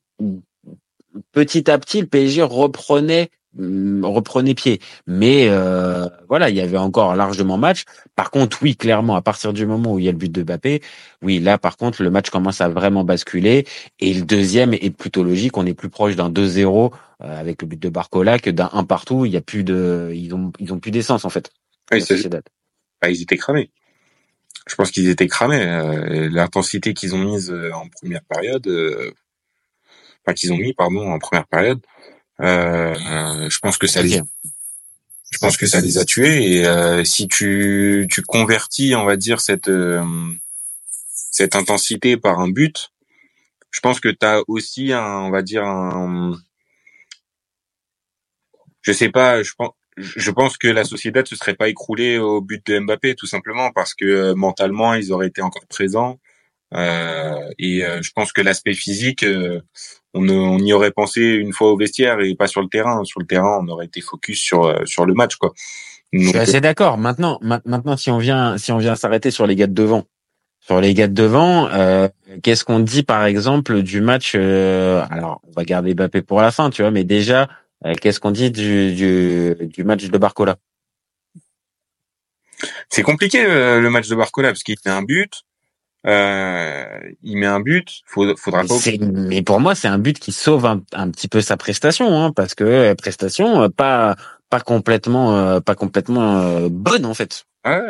[1.32, 4.80] petit à petit, le PSG reprenait Mm, reprenait pied.
[5.08, 7.86] Mais euh, voilà, il y avait encore largement match.
[8.16, 10.44] Par contre, oui, clairement, à partir du moment où il y a le but de
[10.44, 10.82] Mbappé,
[11.22, 13.66] oui, là, par contre, le match commence à vraiment basculer.
[14.00, 15.58] Et le deuxième est plutôt logique.
[15.58, 16.92] On est plus proche d'un 2-0
[17.22, 19.26] euh, avec le but de Barcola que d'un 1 partout.
[19.26, 21.52] Il y a plus de, ils ont, ils ont plus d'essence en fait.
[21.92, 21.98] Ah,
[23.02, 23.72] ah, ils étaient cramés.
[24.68, 25.62] Je pense qu'ils étaient cramés.
[25.62, 29.12] Euh, l'intensité qu'ils ont mise en première période, euh,
[30.26, 31.80] enfin qu'ils ont mis pardon en première période,
[32.40, 34.22] je pense que ça les,
[35.32, 36.62] je pense que ça les a tués.
[36.62, 39.72] Et si tu tu convertis, on va dire cette
[41.32, 42.92] cette intensité par un but,
[43.72, 46.40] je pense que tu as aussi un, on va dire un,
[48.82, 52.42] je sais pas, je pense, je pense que la Sociedad se serait pas écroulée au
[52.42, 56.20] but de Mbappé tout simplement parce que euh, mentalement ils auraient été encore présents
[56.74, 59.26] euh, et euh, je pense que l'aspect physique
[60.16, 63.04] on, on, y aurait pensé une fois au vestiaire et pas sur le terrain.
[63.04, 65.54] Sur le terrain on aurait été focus sur sur le match quoi.
[66.14, 66.98] Je suis assez d'accord.
[66.98, 70.06] Maintenant maintenant si on vient si on vient s'arrêter sur les gars de devant
[70.60, 71.70] sur les gars de devant
[72.42, 76.70] qu'est-ce qu'on dit par exemple du match alors on va garder Mbappé pour la fin
[76.70, 77.48] tu vois mais déjà
[77.86, 80.58] euh, qu'est-ce qu'on dit du, du, du, match de Barcola?
[82.90, 85.44] C'est compliqué euh, le match de Barcola parce qu'il met un but.
[86.08, 86.85] Euh,
[87.24, 88.76] il met un but, faudra pas.
[89.00, 92.32] Mais pour moi, c'est un but qui sauve un, un petit peu sa prestation, hein,
[92.32, 94.16] parce que euh, prestation pas
[94.50, 97.46] pas complètement pas complètement bonne en fait.
[97.64, 97.82] Ah,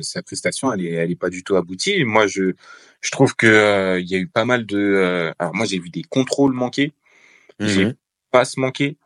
[0.00, 2.04] sa prestation, elle est elle est pas du tout aboutie.
[2.04, 2.52] Moi, je
[3.00, 5.32] je trouve que il y a eu pas mal de.
[5.38, 6.92] alors moi, j'ai vu des contrôles manqués,
[7.60, 7.94] j'ai mmh
[8.30, 8.98] passes manquées.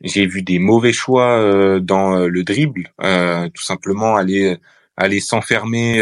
[0.00, 4.58] J'ai vu des mauvais choix euh, dans euh, le dribble, euh, tout simplement aller
[4.96, 6.00] aller s'enfermer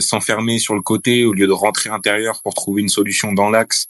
[0.00, 3.86] s'enfermer sur le côté au lieu de rentrer intérieur pour trouver une solution dans l'axe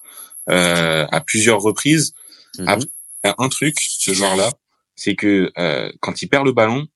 [0.46, 2.12] à plusieurs reprises.
[2.58, 2.84] Mhm.
[3.24, 4.50] un truc, ce joueur-là,
[4.94, 5.50] c'est que
[6.00, 6.86] quand il perd le ballon,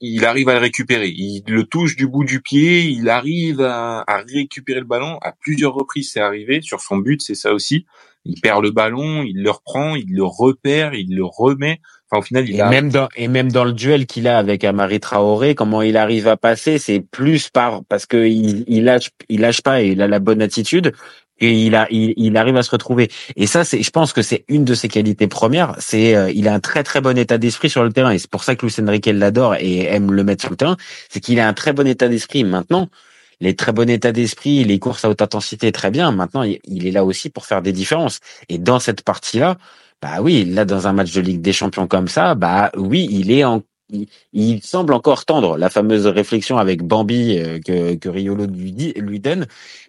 [0.00, 1.08] il, arrive à le récupérer.
[1.08, 5.18] Il le touche du bout du pied, il arrive à, à récupérer le ballon.
[5.22, 6.60] À plusieurs reprises, c'est arrivé.
[6.60, 7.86] Sur son but, c'est ça aussi
[8.24, 11.80] il perd le ballon, il le reprend, il le repère, il le remet.
[12.10, 12.68] Enfin, au final, il et a...
[12.68, 16.28] même dans et même dans le duel qu'il a avec Amari Traoré, comment il arrive
[16.28, 20.02] à passer, c'est plus par parce que il, il lâche il lâche pas et il
[20.02, 20.92] a la bonne attitude
[21.38, 23.08] et il a il, il arrive à se retrouver.
[23.36, 25.74] Et ça, c'est je pense que c'est une de ses qualités premières.
[25.78, 28.30] C'est euh, il a un très très bon état d'esprit sur le terrain et c'est
[28.30, 30.76] pour ça que Luis Enrique l'adore et aime le mettre sur le terrain.
[31.08, 32.44] C'est qu'il a un très bon état d'esprit.
[32.44, 32.88] Maintenant,
[33.40, 36.12] les très bon état d'esprit, les courses à haute intensité, très bien.
[36.12, 38.20] Maintenant, il est là aussi pour faire des différences.
[38.48, 39.56] Et dans cette partie-là,
[40.02, 43.30] bah oui, là dans un match de Ligue des Champions comme ça, bah oui, il
[43.30, 43.62] est en
[44.32, 48.92] il, semble encore tendre la fameuse réflexion avec Bambi euh, que, que Riolo lui, dit,
[48.96, 49.46] lui donne.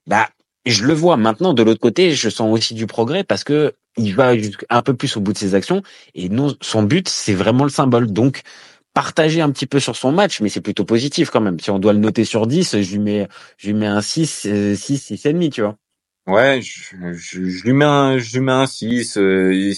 [0.08, 0.30] Bah,
[0.66, 4.16] je le vois maintenant de l'autre côté, je sens aussi du progrès parce que il
[4.16, 4.34] va
[4.70, 5.82] un peu plus au bout de ses actions
[6.16, 8.12] et non, son but, c'est vraiment le symbole.
[8.12, 8.42] Donc,
[8.94, 11.60] partager un petit peu sur son match, mais c'est plutôt positif quand même.
[11.60, 13.28] Si on doit le noter sur 10, je lui mets,
[13.58, 15.78] je lui mets un 6, 6, 6 et demi, tu vois.
[16.28, 19.18] Ouais, je, je, je, lui mets un, je lui mets un 6.
[19.18, 19.74] Euh,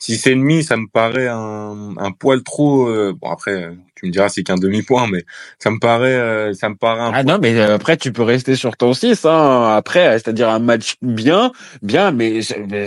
[0.00, 2.88] 6 et demi, ça me paraît un, un poil trop.
[2.88, 5.24] Euh, bon après, tu me diras c'est qu'un demi point, mais
[5.58, 7.00] ça me paraît, euh, ça me paraît.
[7.00, 10.48] Un ah non, mais euh, après tu peux rester sur ton 6 hein, Après, c'est-à-dire
[10.50, 11.50] un match bien,
[11.82, 12.86] bien, mais, mais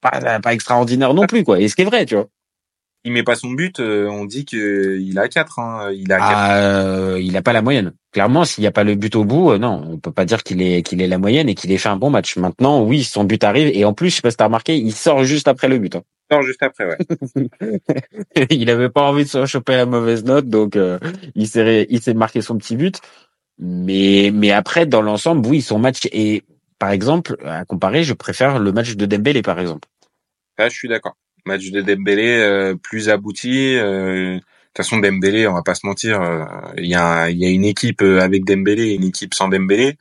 [0.00, 1.60] pas, pas extraordinaire non plus quoi.
[1.60, 2.28] Et ce qui est vrai, tu vois
[3.04, 5.58] il met pas son but, euh, on dit qu'il a 4.
[5.58, 5.90] Hein.
[5.92, 7.92] Il a ah, euh, il a pas la moyenne.
[8.12, 10.42] Clairement, s'il n'y a pas le but au bout, euh, non, on peut pas dire
[10.42, 12.36] qu'il est qu'il est la moyenne et qu'il ait fait un bon match.
[12.36, 14.92] Maintenant, oui, son but arrive et en plus, je sais pas si t'as remarqué, il
[14.92, 15.96] sort juste après le but.
[15.96, 16.02] Hein.
[16.30, 18.46] Il sort juste après, ouais.
[18.50, 20.76] il avait pas envie de se choper la mauvaise note, donc
[21.34, 23.00] il s'est il s'est marqué son petit but.
[23.58, 26.44] Mais mais après, dans l'ensemble, oui, son match est,
[26.78, 29.88] par exemple, à comparer, je préfère le match de Dembélé, par exemple.
[30.58, 33.76] Ah, je suis d'accord match de Dembélé euh, plus abouti.
[33.76, 36.44] Euh, de toute façon, Dembélé, on va pas se mentir, euh,
[36.76, 39.96] il y, a, y a une équipe avec Dembélé et une équipe sans Dembélé.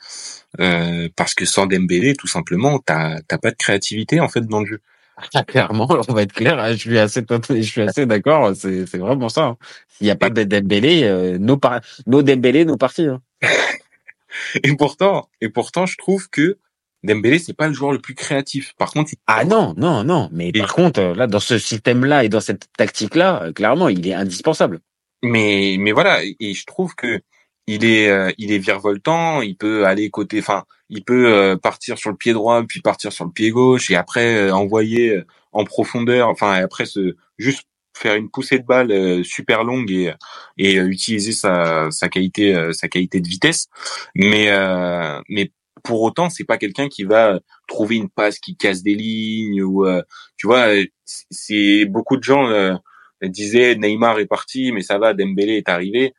[1.15, 4.65] parce que sans Dembélé, tout simplement, t'as t'as pas de créativité en fait dans le
[4.65, 4.82] jeu.
[5.34, 6.60] Ah, clairement, on va être clair.
[6.60, 8.56] Hein, je suis assez, je suis assez d'accord.
[8.56, 9.45] C'est, c'est vraiment ça.
[9.45, 9.58] Hein.
[9.88, 13.08] S'il n'y a pas de Dembélé, nos par, nos Dembélé, nos partis.
[13.08, 13.19] Hein.
[14.63, 16.60] et pourtant, et pourtant, je trouve que
[17.08, 18.74] Dembélé, c'est pas le joueur le plus créatif.
[18.78, 20.30] Par contre, ah non, non, non.
[20.32, 24.13] Mais par contre, là, dans ce système-là et dans cette tactique-là, euh, clairement, il est
[24.13, 24.82] indispensable.
[25.24, 27.22] Mais, mais voilà, et je trouve que
[27.65, 29.41] il est, euh, il est virevoltant.
[29.41, 33.12] Il peut aller côté, enfin, il peut euh, partir sur le pied droit puis partir
[33.12, 36.30] sur le pied gauche et après envoyer en profondeur.
[36.30, 37.67] Enfin, après se juste
[37.98, 40.13] faire une poussée de balle super longue et
[40.58, 43.67] et utiliser sa sa qualité sa qualité de vitesse.
[44.15, 44.50] Mais
[45.30, 45.52] mais
[45.88, 49.86] pour autant, c'est pas quelqu'un qui va trouver une passe qui casse des lignes ou
[49.86, 50.02] euh,
[50.36, 50.67] tu vois,
[51.06, 52.76] c'est beaucoup de gens euh,
[53.23, 56.13] disaient Neymar est parti, mais ça va, Dembélé est arrivé.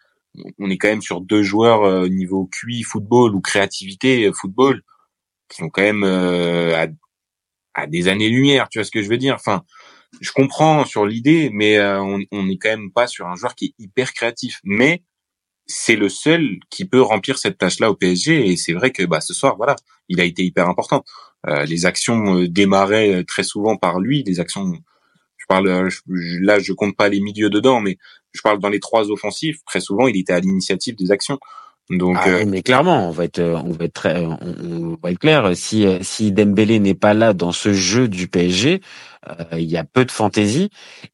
[0.59, 4.83] On est quand même sur deux joueurs euh, niveau QI football ou créativité football
[5.51, 6.87] qui sont quand même à,
[7.75, 8.69] à, des années-lumière.
[8.71, 9.35] Tu vois ce que je veux dire?
[9.35, 9.65] Enfin,
[10.23, 13.67] je comprends sur l'idée, mais on, on est quand même pas sur un joueur qui
[13.67, 14.61] est hyper créatif.
[14.65, 15.03] Mais
[15.69, 18.49] c'est le seul qui peut remplir cette tâche-là au PSG.
[18.49, 19.77] Et c'est vrai que bah, ce soir, voilà,
[20.09, 21.05] il a été hyper important.
[21.47, 24.25] Euh, les actions euh, démarraient très souvent par lui.
[24.25, 24.73] Les actions,
[25.37, 27.99] je parle là, je compte pas les milieux dedans, mais
[28.33, 29.63] je parle dans les trois offensifs.
[29.65, 31.39] Très souvent, il était à l'initiative des actions.
[31.91, 35.51] Donc, ah, mais clairement, on va être, on va être très, on, va être clair.
[35.55, 38.83] Si si Dembélé n'est pas là dans ce jeu du PSG,
[39.27, 40.71] euh, il y a peu de fantaisie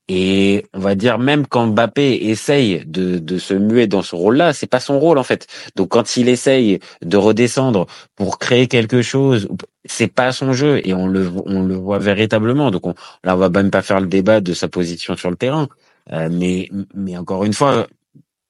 [0.09, 4.53] et on va dire même quand Mbappé essaye de, de se muer dans ce rôle-là,
[4.53, 5.47] c'est pas son rôle en fait.
[5.77, 9.49] Donc quand il essaye de redescendre pour créer quelque chose,
[9.85, 12.71] c'est pas son jeu et on le on le voit véritablement.
[12.73, 15.37] Donc on, là on va même pas faire le débat de sa position sur le
[15.37, 15.69] terrain.
[16.13, 17.87] Euh, mais mais encore une fois,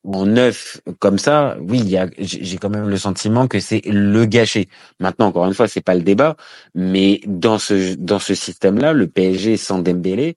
[0.05, 3.81] en neuf comme ça, oui, il y a, j'ai quand même le sentiment que c'est
[3.87, 4.69] le gâcher.
[5.01, 6.37] Maintenant, encore une fois, c'est pas le débat,
[6.75, 10.37] mais dans ce dans ce système-là, le PSG sans Dembélé,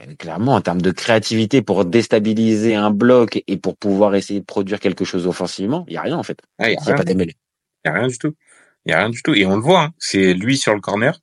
[0.00, 4.44] euh, clairement, en termes de créativité pour déstabiliser un bloc et pour pouvoir essayer de
[4.44, 6.40] produire quelque chose offensivement, il y a rien en fait.
[6.58, 7.34] Ah, il y a, pas Dembélé.
[7.84, 8.34] Il y a rien du tout.
[8.84, 9.34] Il y a rien du tout.
[9.34, 9.90] Et on le voit, hein.
[9.98, 11.18] c'est lui sur le corner.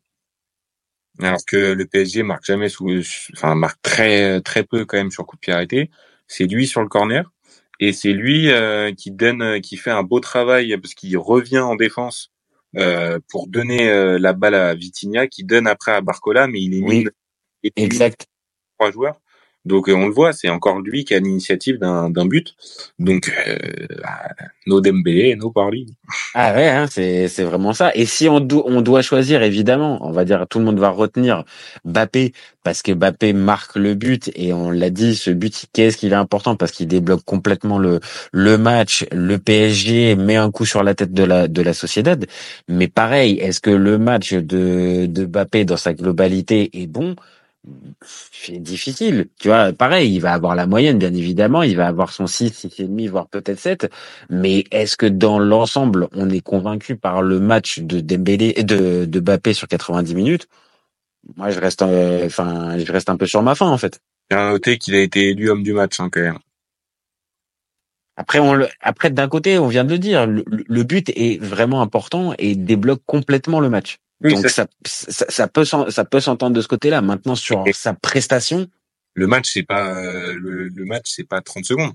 [1.21, 2.89] Alors que le PSG marque jamais sous,
[3.33, 5.91] enfin marque très très peu quand même sur coup de pied arrêté.
[6.27, 7.29] C'est lui sur le corner
[7.79, 11.59] et c'est lui euh, qui donne, euh, qui fait un beau travail parce qu'il revient
[11.59, 12.31] en défense
[12.77, 16.75] euh, pour donner euh, la balle à Vitinha, qui donne après à Barcola, mais il
[16.75, 17.07] est oui,
[17.75, 18.27] exact.
[18.77, 19.19] Trois joueurs.
[19.69, 22.55] Donc on le voit, c'est encore lui qui a l'initiative d'un but.
[22.97, 23.55] Donc euh,
[24.01, 24.33] bah,
[24.65, 25.85] nos Dembélé, nos Parly.
[26.33, 27.91] Ah ouais, hein, c'est c'est vraiment ça.
[27.93, 31.43] Et si on doit choisir, évidemment, on va dire tout le monde va retenir
[31.85, 36.13] Bappé parce que Bappé marque le but et on l'a dit, ce but, qu'est-ce qu'il
[36.13, 37.99] est important parce qu'il débloque complètement le
[38.33, 39.05] le match.
[39.11, 42.25] Le PSG met un coup sur la tête de la de la Sociedad.
[42.67, 47.15] Mais pareil, est-ce que le match de de Bappé dans sa globalité est bon?
[48.01, 49.27] C'est difficile.
[49.39, 52.65] Tu vois, pareil, il va avoir la moyenne, bien évidemment, il va avoir son 6,
[52.65, 53.91] 6,5, voire peut-être 7.
[54.29, 59.19] Mais est-ce que dans l'ensemble, on est convaincu par le match de Dembélé, de, de
[59.19, 60.47] Bappé sur 90 minutes?
[61.35, 63.99] Moi, je reste, euh, enfin, je reste un peu sur ma fin, en fait.
[64.31, 66.39] J'ai noté qu'il a été élu homme du match, hein, quand même.
[68.15, 71.41] Après, on le, après, d'un côté, on vient de le dire, le, le but est
[71.41, 73.99] vraiment important et débloque complètement le match.
[74.21, 77.01] Donc ça, ça, ça, peut ça peut s'entendre de ce côté-là.
[77.01, 78.67] Maintenant sur sa prestation,
[79.13, 81.93] le match c'est pas euh, le, le, match c'est pas 30 secondes.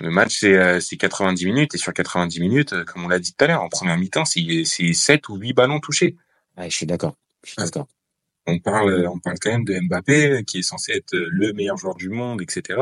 [0.00, 3.18] Le match c'est euh, c'est 90 minutes et sur 90 minutes, euh, comme on l'a
[3.18, 6.16] dit tout à l'heure, en première mi-temps, c'est c'est 7 ou 8 ballons touchés.
[6.56, 7.16] Ouais, je suis d'accord.
[7.44, 7.86] Je suis d'accord.
[8.46, 11.96] On parle on parle quand même de Mbappé qui est censé être le meilleur joueur
[11.96, 12.78] du monde, etc.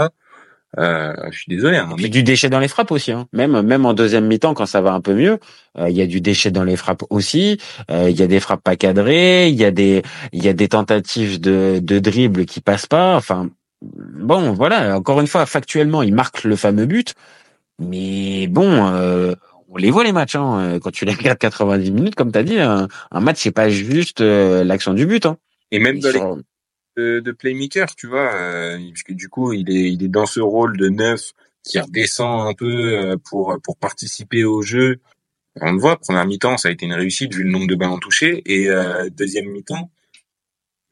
[0.79, 1.77] Euh, je suis désolé.
[1.77, 3.13] Hein, il y a du déchet dans les frappes aussi.
[3.13, 3.27] Hein.
[3.33, 5.39] Même même en deuxième mi-temps, quand ça va un peu mieux,
[5.79, 7.59] euh, il y a du déchet dans les frappes aussi.
[7.91, 9.49] Euh, il y a des frappes pas cadrées.
[9.49, 13.17] Il y a des il y a des tentatives de de dribble qui passent pas.
[13.17, 13.51] Enfin
[13.83, 14.97] bon, voilà.
[14.97, 17.15] Encore une fois, factuellement, il marque le fameux but.
[17.79, 18.83] Mais bon,
[19.69, 20.37] on les voit les matchs.
[20.37, 20.79] Hein.
[20.83, 24.21] Quand tu les regardes 90 minutes, comme tu as dit, un, match c'est pas juste
[24.21, 25.27] l'action du but.
[25.27, 25.37] Hein.
[25.71, 26.43] Et même dans les
[26.97, 30.41] de, de playmaker, tu vois, euh, puisque du coup, il est, il est dans ce
[30.41, 35.01] rôle de neuf qui redescend un peu euh, pour, pour participer au jeu.
[35.61, 37.99] On le voit, première mi-temps, ça a été une réussite vu le nombre de ballons
[37.99, 38.43] touchés.
[38.47, 39.91] Et euh, deuxième mi-temps,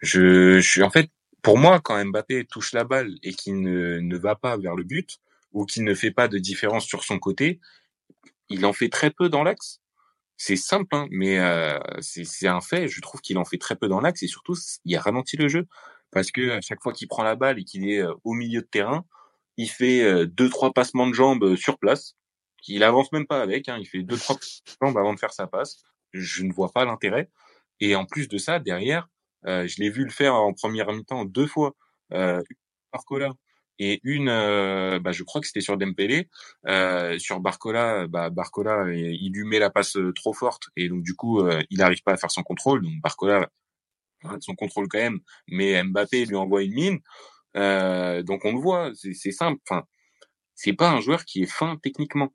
[0.00, 1.10] je, je suis en fait,
[1.42, 4.84] pour moi, quand Mbappé touche la balle et qu'il ne, ne va pas vers le
[4.84, 5.18] but
[5.52, 7.60] ou qu'il ne fait pas de différence sur son côté,
[8.48, 9.80] il en fait très peu dans l'axe.
[10.36, 12.88] C'est simple, hein, mais euh, c'est un fait.
[12.88, 15.48] Je trouve qu'il en fait très peu dans l'axe et surtout, il a ralenti le
[15.48, 15.66] jeu
[16.12, 18.60] parce que à chaque fois qu'il prend la balle et qu'il est euh, au milieu
[18.60, 19.04] de terrain,
[19.56, 22.14] il fait euh, deux trois passements de jambes euh, sur place.
[22.68, 24.36] Il avance même pas avec, hein, il fait deux trois
[24.82, 25.82] jambes avant de faire sa passe.
[26.12, 27.30] Je ne vois pas l'intérêt.
[27.80, 29.08] Et en plus de ça, derrière,
[29.44, 31.74] je l'ai vu le faire en première mi-temps deux fois.
[32.12, 32.40] Euh,
[32.92, 33.32] Barcola
[33.78, 34.26] et une,
[35.00, 36.28] bah, je crois que c'était sur Dembélé.
[36.68, 41.14] Euh, sur Barcola, bah, Barcola, il lui met la passe trop forte et donc du
[41.14, 42.82] coup, il n'arrive pas à faire son contrôle.
[42.82, 43.48] Donc Barcola
[44.40, 46.98] son contrôle quand même, mais Mbappé lui envoie une mine.
[47.56, 49.60] Euh, donc on le voit, c'est simple.
[49.68, 49.84] Enfin,
[50.54, 52.32] c'est pas un joueur qui est fin techniquement.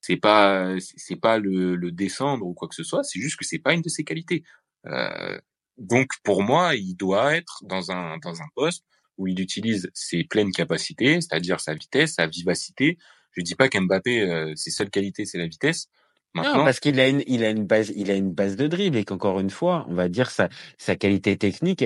[0.00, 3.04] C'est pas, c'est pas le, le, descendre ou quoi que ce soit.
[3.04, 4.44] C'est juste que c'est pas une de ses qualités.
[4.86, 5.38] Euh,
[5.78, 8.84] donc pour moi, il doit être dans un dans un poste
[9.18, 12.98] où il utilise ses pleines capacités, c'est-à-dire sa vitesse, sa vivacité.
[13.32, 15.88] Je dis pas qu'Mbappé, euh, ses seules qualités, c'est la vitesse,
[16.34, 18.96] non, parce qu'il a une, il a une base, il a une base de dribble
[18.96, 21.84] et qu'encore une fois, on va dire sa, sa qualité technique,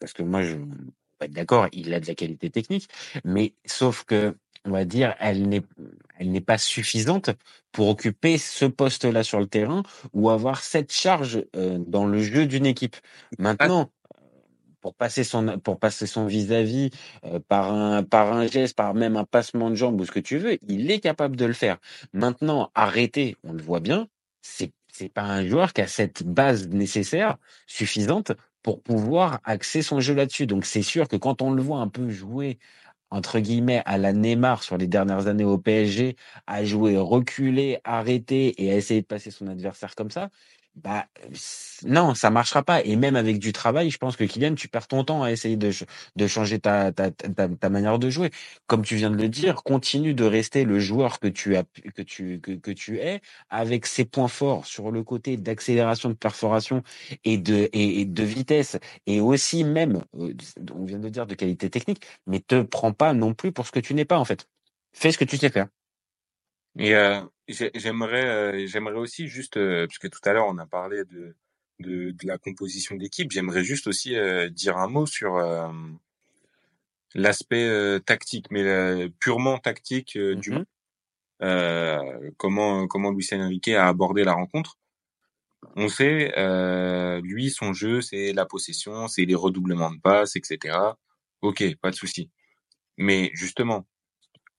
[0.00, 2.88] parce que moi, je, vais être d'accord, il a de la qualité technique,
[3.24, 5.62] mais sauf que, on va dire, elle n'est,
[6.18, 7.30] elle n'est pas suffisante
[7.72, 12.46] pour occuper ce poste-là sur le terrain ou avoir cette charge euh, dans le jeu
[12.46, 12.96] d'une équipe.
[13.38, 13.90] Maintenant,
[14.82, 15.24] pour passer
[16.06, 16.90] son vis-à-vis
[17.24, 20.20] euh, par un par un geste, par même un passement de jambe ou ce que
[20.20, 21.78] tu veux, il est capable de le faire.
[22.12, 24.08] Maintenant, arrêter, on le voit bien,
[24.42, 30.00] c'est c'est pas un joueur qui a cette base nécessaire suffisante pour pouvoir axer son
[30.00, 30.46] jeu là-dessus.
[30.46, 32.58] Donc c'est sûr que quand on le voit un peu jouer
[33.12, 36.16] entre guillemets, à la Neymar sur les dernières années au PSG,
[36.46, 40.30] à jouer reculer, arrêter et à essayer de passer son adversaire comme ça,
[40.74, 41.06] bah
[41.84, 42.82] non, ça marchera pas.
[42.84, 45.56] Et même avec du travail, je pense que Kylian, tu perds ton temps à essayer
[45.56, 45.70] de,
[46.16, 48.30] de changer ta, ta, ta, ta manière de jouer.
[48.66, 52.02] Comme tu viens de le dire, continue de rester le joueur que tu as que
[52.02, 56.82] tu que, que tu es, avec ses points forts sur le côté d'accélération, de perforation
[57.24, 60.34] et de et, de vitesse, et aussi même, euh,
[60.74, 63.72] on vient de dire de qualité technique, mais te prends pas non plus pour ce
[63.72, 64.48] que tu n'es pas en fait.
[64.94, 65.68] Fais ce que tu sais faire.
[66.78, 70.66] Et euh, j'aimerais, euh, j'aimerais aussi juste, euh, parce que tout à l'heure on a
[70.66, 71.34] parlé de,
[71.80, 75.38] de, de la composition d'équipe, j'aimerais juste aussi euh, dire un mot sur
[77.14, 80.64] l'aspect tactique, mais purement tactique du Mhm.
[82.38, 84.78] comment comment Luis Enrique a abordé la rencontre.
[85.76, 86.32] On sait,
[87.22, 90.96] lui, son jeu, c'est la possession, c'est les redoublements de passes, etc.
[91.42, 92.30] Ok, pas de souci.
[92.98, 93.86] Mais justement,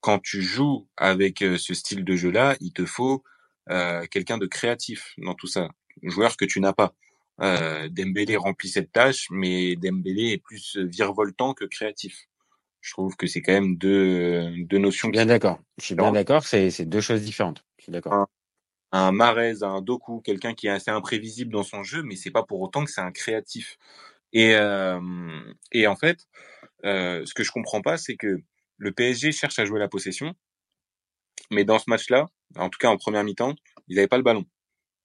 [0.03, 3.23] quand tu joues avec ce style de jeu-là, il te faut
[3.69, 5.69] euh, quelqu'un de créatif dans tout ça,
[6.03, 6.93] un joueur que tu n'as pas.
[7.41, 12.27] Euh, Dembélé remplit cette tâche, mais Dembélé est plus virevoltant que créatif.
[12.81, 15.07] Je trouve que c'est quand même deux, deux notions.
[15.07, 15.59] Bien d'accord.
[15.79, 16.43] Je suis bien d'accord.
[16.43, 17.65] C'est c'est deux choses différentes.
[17.77, 18.11] Je suis d'accord.
[18.11, 18.27] Un,
[18.91, 22.43] un Marez, un Doku, quelqu'un qui est assez imprévisible dans son jeu, mais c'est pas
[22.43, 23.77] pour autant que c'est un créatif.
[24.33, 24.99] Et euh,
[25.71, 26.27] et en fait,
[26.83, 28.41] euh, ce que je comprends pas, c'est que
[28.83, 30.35] le PSG cherche à jouer la possession,
[31.51, 33.55] mais dans ce match-là, en tout cas en première mi-temps,
[33.87, 34.45] ils n'avaient pas le ballon.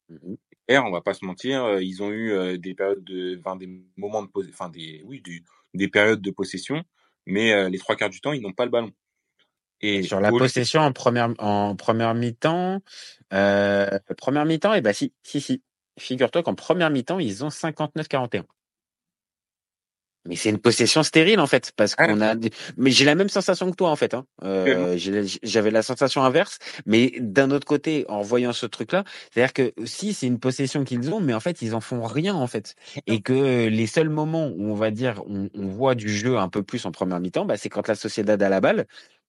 [0.08, 0.36] Mhm.
[0.70, 3.56] Et on va pas se mentir, euh, ils ont eu euh, des périodes de, enfin
[3.56, 6.84] des moments de, enfin des, oui, du, des périodes de possession,
[7.24, 8.92] mais euh, les trois quarts du temps, ils n'ont pas le ballon.
[9.80, 12.82] Et sur la possession en première en première mi-temps,
[13.32, 15.62] euh, première mi-temps, et eh ben si, si, si.
[15.98, 18.44] Figure-toi qu'en première mi-temps, ils ont 59-41.
[20.26, 22.34] Mais c'est une possession stérile en fait, parce Ah, qu'on a.
[22.76, 24.14] Mais j'ai la même sensation que toi en fait.
[24.14, 24.26] Hein.
[24.44, 24.96] Euh,
[25.42, 30.12] J'avais la sensation inverse, mais d'un autre côté, en voyant ce truc-là, c'est-à-dire que si
[30.12, 32.74] c'est une possession qu'ils ont, mais en fait ils en font rien en fait,
[33.06, 36.48] et que les seuls moments où on va dire on, on voit du jeu un
[36.48, 38.86] peu plus en première mi-temps, bah, c'est quand la Sociedad a la balle,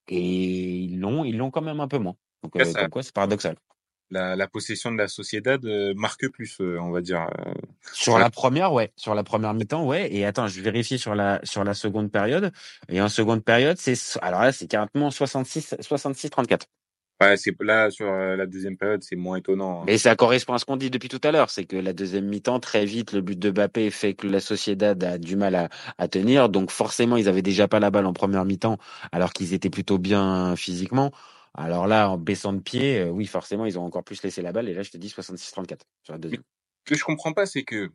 [0.08, 2.16] et ils l'ont, ils l'ont quand même un peu moins.
[2.42, 2.64] Donc euh,
[3.02, 3.56] c'est paradoxal.
[4.10, 5.60] La, la possession de la Sociedad
[5.96, 7.28] marque plus, euh, on va dire.
[7.46, 7.52] euh.
[7.92, 8.92] Sur la première, ouais.
[8.96, 10.12] Sur la première mi-temps, ouais.
[10.14, 12.52] Et attends, je vérifie sur la sur la seconde période.
[12.88, 16.66] Et en seconde période, c'est alors là, c'est carrément 66 66 34.
[17.20, 19.82] Ouais, c'est là sur euh, la deuxième période, c'est moins étonnant.
[19.82, 19.84] hein.
[19.86, 22.26] Mais ça correspond à ce qu'on dit depuis tout à l'heure, c'est que la deuxième
[22.26, 25.68] mi-temps, très vite, le but de Mbappé fait que la Sociedad a du mal à,
[25.98, 26.48] à tenir.
[26.48, 28.78] Donc forcément, ils avaient déjà pas la balle en première mi-temps,
[29.12, 31.12] alors qu'ils étaient plutôt bien physiquement.
[31.54, 34.52] Alors là, en baissant de pied, euh, oui, forcément, ils ont encore plus laissé la
[34.52, 34.68] balle.
[34.68, 36.42] Et là, je te dis 66-34 sur la deuxième.
[36.86, 37.90] Ce que je comprends pas, c'est que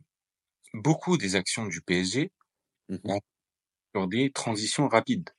[0.74, 2.32] beaucoup des actions du PSG
[2.88, 3.20] Mhm.
[3.94, 5.30] sur des transitions rapides.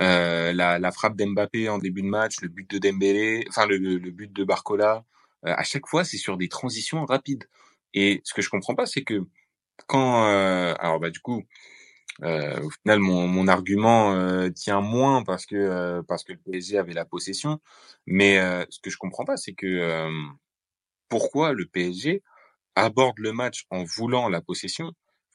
[0.00, 3.76] Euh, la, la frappe d'Mbappé en début de match, le but de Dembélé, enfin le,
[3.78, 5.04] le but de Barcola,
[5.46, 7.44] euh, à chaque fois c'est sur des transitions rapides.
[7.94, 9.22] Et ce que je comprends pas, c'est que
[9.88, 11.44] quand, euh, alors bah du coup,
[12.22, 16.38] euh, au final mon, mon argument euh, tient moins parce que euh, parce que le
[16.38, 17.60] PSG avait la possession,
[18.06, 20.08] mais euh, ce que je comprends pas, c'est que
[21.08, 22.22] pourquoi le PSG
[22.74, 24.92] aborde le match en voulant la possession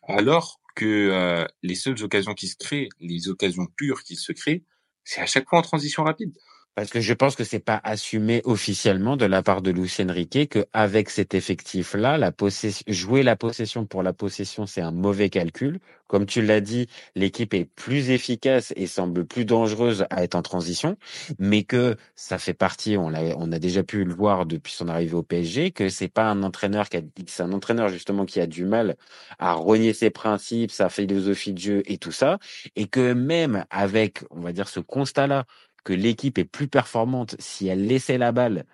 [0.08, 4.64] alors que euh, les seules occasions qui se créent, les occasions pures qui se créent,
[5.04, 6.34] c'est à chaque fois en transition rapide?
[6.80, 10.48] Parce que je pense que c'est pas assumé officiellement de la part de Lucien Riquet
[10.48, 15.30] que avec cet effectif-là, la possession, jouer la possession pour la possession, c'est un mauvais
[15.30, 15.82] calcul.
[16.08, 20.42] Comme tu l'as dit, l'équipe est plus efficace et semble plus dangereuse à être en
[20.42, 20.96] transition,
[21.38, 24.88] mais que ça fait partie, on l'a, on a déjà pu le voir depuis son
[24.88, 28.40] arrivée au PSG, que c'est pas un entraîneur qui a, c'est un entraîneur justement qui
[28.40, 28.96] a du mal
[29.38, 32.40] à renier ses principes, sa philosophie de jeu et tout ça,
[32.78, 35.46] et que même avec, on va dire, ce constat-là,
[35.84, 38.66] que l'équipe est plus performante si elle laissait la balle,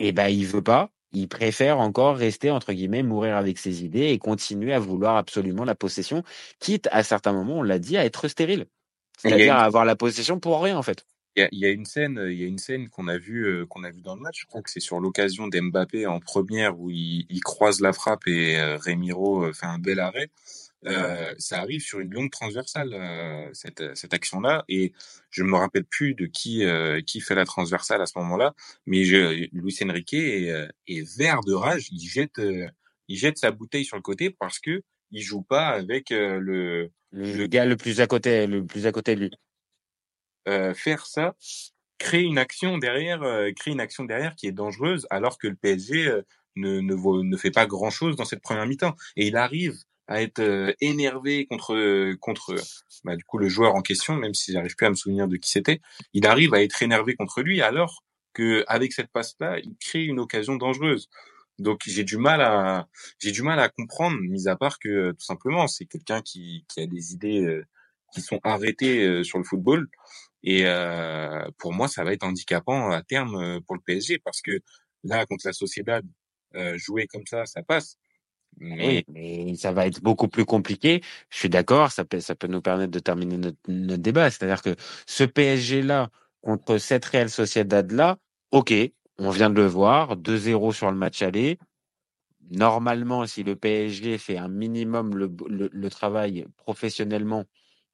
[0.00, 0.90] eh ben il veut pas.
[1.12, 5.64] Il préfère encore rester entre guillemets mourir avec ses idées et continuer à vouloir absolument
[5.64, 6.22] la possession,
[6.60, 8.66] quitte à certains moments, on l'a dit, à être stérile,
[9.18, 11.06] c'est-à-dire une- à avoir la possession pour rien en fait.
[11.36, 13.16] Il y a, il y a une scène, il y a une scène qu'on a
[13.18, 14.42] vue, euh, qu'on a vue dans le match.
[14.42, 18.26] Je crois que c'est sur l'occasion d'Mbappé en première où il, il croise la frappe
[18.26, 20.30] et euh, Remiro euh, fait un bel arrêt.
[20.86, 24.92] Euh, ça arrive sur une longue transversale euh, cette, cette action-là et
[25.30, 28.54] je me rappelle plus de qui euh, qui fait la transversale à ce moment-là,
[28.86, 31.88] mais je, Luis Enrique est, euh, est vert de rage.
[31.90, 32.68] Il jette euh,
[33.08, 36.90] il jette sa bouteille sur le côté parce que il joue pas avec le, le,
[37.12, 39.30] le gars le plus à côté, le plus à côté de lui.
[40.74, 41.34] faire ça,
[41.98, 43.20] créer une action derrière,
[43.56, 46.12] créer une action derrière qui est dangereuse, alors que le PSG
[46.56, 48.94] ne, ne, ne fait pas grand chose dans cette première mi-temps.
[49.16, 52.56] Et il arrive à être énervé contre contre
[53.04, 55.36] bah, du coup le joueur en question, même si j'arrive plus à me souvenir de
[55.36, 55.80] qui c'était,
[56.14, 58.02] il arrive à être énervé contre lui alors
[58.34, 61.08] que avec cette passe-là, il crée une occasion dangereuse.
[61.58, 62.88] Donc j'ai du mal à
[63.20, 66.80] j'ai du mal à comprendre, mis à part que tout simplement c'est quelqu'un qui, qui
[66.80, 67.62] a des idées
[68.14, 69.88] qui sont arrêtées sur le football.
[70.42, 70.64] Et
[71.58, 74.60] pour moi, ça va être handicapant à terme pour le PSG parce que
[75.04, 76.04] là contre la Sociedad,
[76.76, 77.98] jouer comme ça, ça passe.
[78.60, 79.04] Mais...
[79.08, 81.02] mais ça va être beaucoup plus compliqué.
[81.30, 84.30] Je suis d'accord, ça peut, ça peut nous permettre de terminer notre, notre débat.
[84.30, 84.74] C'est-à-dire que
[85.06, 86.10] ce PSG-là
[86.42, 88.18] contre cette Real Sociedad-là,
[88.52, 88.72] ok,
[89.18, 91.58] on vient de le voir, 2-0 sur le match aller.
[92.50, 97.44] Normalement, si le PSG fait un minimum le, le, le travail professionnellement,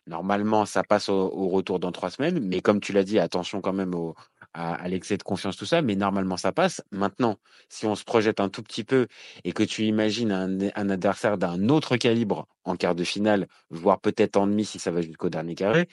[0.07, 2.39] normalement, ça passe au, au, retour dans trois semaines.
[2.41, 4.15] Mais comme tu l'as dit, attention quand même au,
[4.55, 6.83] à, l'excès de confiance, tout ça, mais normalement ça passe.
[6.93, 7.37] Maintenant,
[7.69, 9.09] si on se projette un tout petit peu
[9.45, 14.01] et que tu imagines un, un adversaire d'un autre calibre en quart de finale, voire
[14.01, 15.89] peut-être en demi si ça va jusqu'au dernier carré,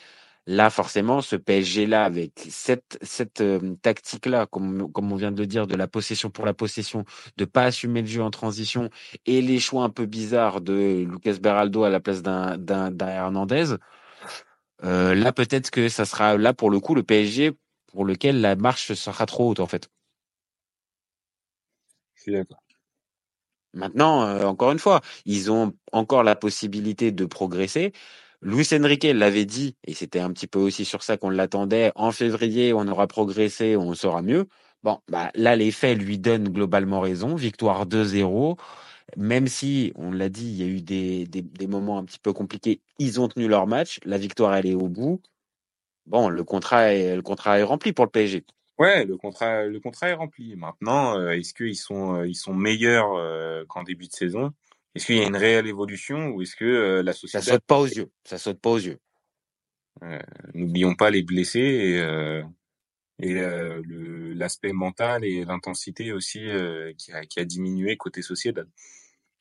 [0.48, 5.48] là forcément, ce PSG-là, avec cette, cette euh, tactique-là, comme, comme on vient de le
[5.48, 7.06] dire, de la possession pour la possession,
[7.38, 8.90] de pas assumer le jeu en transition
[9.26, 12.58] et les choix un peu bizarres de Lucas Beraldo à la place d'un
[13.00, 13.76] Hernandez,
[14.84, 17.52] euh, là peut-être que ça sera là pour le coup le PSG
[17.92, 19.90] pour lequel la marche sera trop haute en fait.
[22.16, 22.62] Je suis d'accord.
[23.74, 27.94] Maintenant, euh, encore une fois, ils ont encore la possibilité de progresser.
[28.42, 31.92] Luis Enrique l'avait dit, et c'était un petit peu aussi sur ça qu'on l'attendait.
[31.96, 34.48] En février, on aura progressé, on sera mieux.
[34.84, 37.36] Bon, bah là, les faits lui donnent globalement raison.
[37.36, 38.58] Victoire 2-0.
[39.18, 42.20] Même si, on l'a dit, il y a eu des, des, des, moments un petit
[42.20, 44.00] peu compliqués, ils ont tenu leur match.
[44.06, 45.22] La victoire, elle est au bout
[46.06, 48.46] bon, le contrat est, le contrat est rempli pour le PSG.
[48.82, 50.56] Ouais, le contrat, le contrat est rempli.
[50.56, 54.54] Maintenant, euh, est-ce qu'ils sont, euh, ils sont meilleurs euh, qu'en début de saison?
[54.96, 57.78] Est-ce qu'il y a une réelle évolution ou est-ce que la société ça saute pas
[57.78, 58.98] aux yeux Ça saute pas aux yeux.
[60.56, 62.02] N'oublions pas les blessés
[63.20, 63.36] et, et
[64.36, 66.40] l'aspect mental et l'intensité aussi
[66.98, 68.68] qui a, qui, a, diminué côté Sociedad.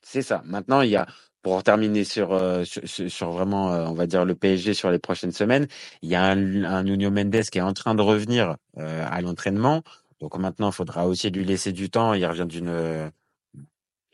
[0.02, 0.42] C'est ça.
[0.44, 1.08] Maintenant, il y a
[1.42, 4.98] pour terminer sur, euh, sur, sur, vraiment, euh, on va dire, le PSG sur les
[4.98, 5.66] prochaines semaines,
[6.02, 9.20] il y a un, un Nuno Mendes qui est en train de revenir euh, à
[9.20, 9.82] l'entraînement.
[10.20, 12.12] Donc maintenant, il faudra aussi lui laisser du temps.
[12.14, 13.10] Il revient d'une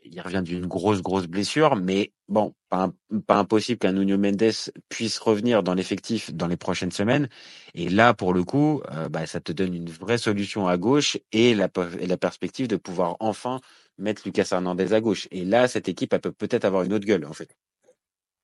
[0.09, 1.75] il revient d'une grosse, grosse blessure.
[1.75, 2.89] Mais bon, pas,
[3.25, 7.27] pas impossible qu'un Nuno Mendes puisse revenir dans l'effectif dans les prochaines semaines.
[7.73, 11.53] Et là, pour le coup, bah, ça te donne une vraie solution à gauche et
[11.53, 11.67] la,
[11.99, 13.59] et la perspective de pouvoir enfin
[13.97, 15.27] mettre Lucas Hernandez à gauche.
[15.31, 17.55] Et là, cette équipe, elle peut peut-être avoir une autre gueule, en fait.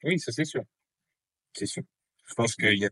[0.04, 0.64] Oui, ça c'est sûr.
[1.54, 1.84] C'est sûr.
[2.28, 2.90] Je pense qu'il y a,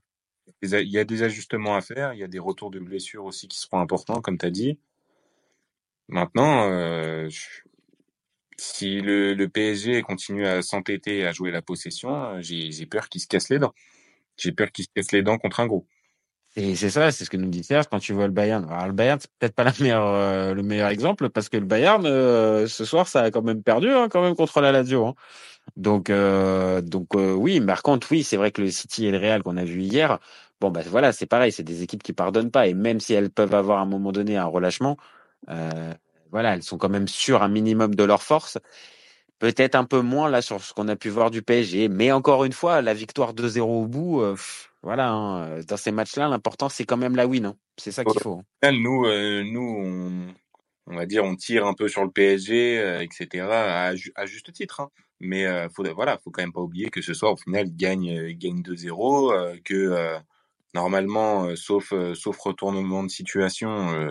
[0.62, 3.47] il y a des ajustements à faire, il y a des retours de blessures aussi
[3.47, 4.80] qui seront importants, comme tu as dit.
[6.07, 7.30] Maintenant, euh,
[8.57, 13.28] si le, le, PSG continue à s'entêter à jouer la possession, j'ai peur qu'il se
[13.28, 13.74] casse les dents.
[14.38, 15.88] J'ai peur qu'il se casse les dents contre un gros.
[16.58, 18.66] Et c'est ça, c'est ce que nous dit Serge quand tu vois le Bayern.
[18.70, 21.66] Alors le Bayern, c'est peut-être pas la meilleure, euh, le meilleur exemple parce que le
[21.66, 25.08] Bayern, euh, ce soir, ça a quand même perdu hein, quand même contre la Lazio.
[25.08, 25.16] Hein.
[25.78, 29.18] Donc, euh, donc oui, mais par contre, oui, c'est vrai que le City et le
[29.18, 30.20] Real qu'on a vu hier,
[30.60, 33.30] bon bah voilà, c'est pareil, c'est des équipes qui pardonnent pas et même si elles
[33.30, 34.97] peuvent avoir à un moment donné un relâchement,
[36.32, 38.58] voilà, elles sont quand même sûres un minimum de leur force.
[39.39, 42.43] Peut-être un peu moins là sur ce qu'on a pu voir du PSG, mais encore
[42.45, 44.22] une fois, la victoire 2-0 au bout
[44.84, 47.45] voilà, hein, dans ces matchs-là, l'important c'est quand même la win.
[47.45, 47.55] Hein.
[47.77, 48.41] C'est ça qu'il faut.
[48.63, 48.71] Hein.
[48.71, 50.34] Nous, euh, nous, on,
[50.88, 53.45] on, va dire, on tire un peu sur le PSG, euh, etc.
[53.51, 54.79] À, à, juste titre.
[54.79, 54.89] Hein.
[55.19, 57.75] Mais euh, faut, voilà, faut quand même pas oublier que ce soir, au final, ils
[57.75, 60.17] gagnent, gagne 2-0, euh, que
[60.73, 64.09] normalement, sauf, sauf retournement de situation,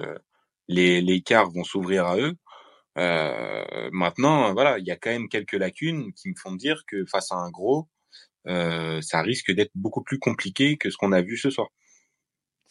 [0.68, 2.36] les, les quarts vont s'ouvrir à eux.
[3.92, 7.32] maintenant, voilà, il y a quand même quelques lacunes qui me font dire que face
[7.32, 7.99] à un gros, euh,
[8.46, 11.68] ça risque d'être beaucoup plus compliqué que ce qu'on a vu ce soir.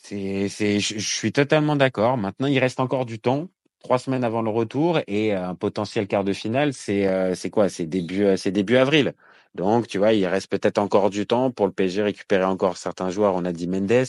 [0.01, 2.17] C'est, c'est, je, suis totalement d'accord.
[2.17, 3.49] Maintenant, il reste encore du temps,
[3.79, 7.69] trois semaines avant le retour et un potentiel quart de finale, c'est, euh, c'est quoi?
[7.69, 9.13] C'est début, euh, c'est début avril.
[9.55, 13.09] Donc, tu vois, il reste peut-être encore du temps pour le PSG récupérer encore certains
[13.09, 13.35] joueurs.
[13.35, 14.05] On a dit Mendes.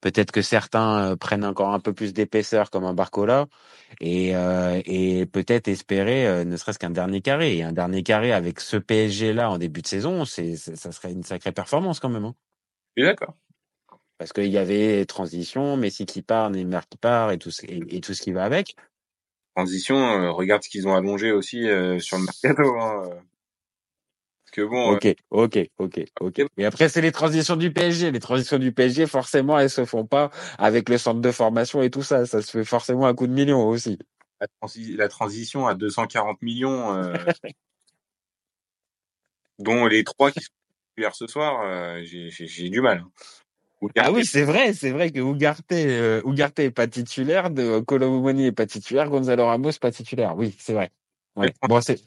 [0.00, 3.46] Peut-être que certains prennent encore un peu plus d'épaisseur, comme un Barcola,
[4.00, 7.56] et, euh, et peut-être espérer ne serait-ce qu'un dernier carré.
[7.56, 11.12] Et un dernier carré avec ce PSG là en début de saison, c'est, ça serait
[11.12, 12.26] une sacrée performance quand même.
[12.26, 12.34] Hein.
[12.98, 13.34] d'accord.
[14.18, 18.00] Parce qu'il y avait transition, Messi qui part, Neymar qui part et tout ce, et,
[18.00, 18.76] tout ce qui va avec.
[19.56, 21.62] Transition, regarde ce qu'ils ont allongé aussi
[22.00, 22.76] sur le mercato.
[22.80, 23.10] Hein
[24.54, 24.94] que bon.
[24.94, 26.42] Ok, ok, ok, ok.
[26.56, 28.12] Et après, c'est les transitions du PSG.
[28.12, 31.90] Les transitions du PSG, forcément, elles se font pas avec le centre de formation et
[31.90, 32.24] tout ça.
[32.24, 33.98] Ça se fait forcément à coup de millions aussi.
[34.40, 37.14] La, transi la transition à 240 millions, euh,
[39.58, 40.52] dont les trois qui sont
[40.96, 43.04] hier ce soir, euh, j'ai du mal.
[43.96, 48.46] Ah oui, c'est vrai, c'est vrai que Ugarte, euh, Ugarte est pas titulaire, de Colomoni
[48.46, 50.34] est pas titulaire, Gonzalo Ramos pas titulaire.
[50.36, 50.90] Oui, c'est vrai.
[51.36, 51.52] Ouais.
[51.68, 52.00] Bon, c'est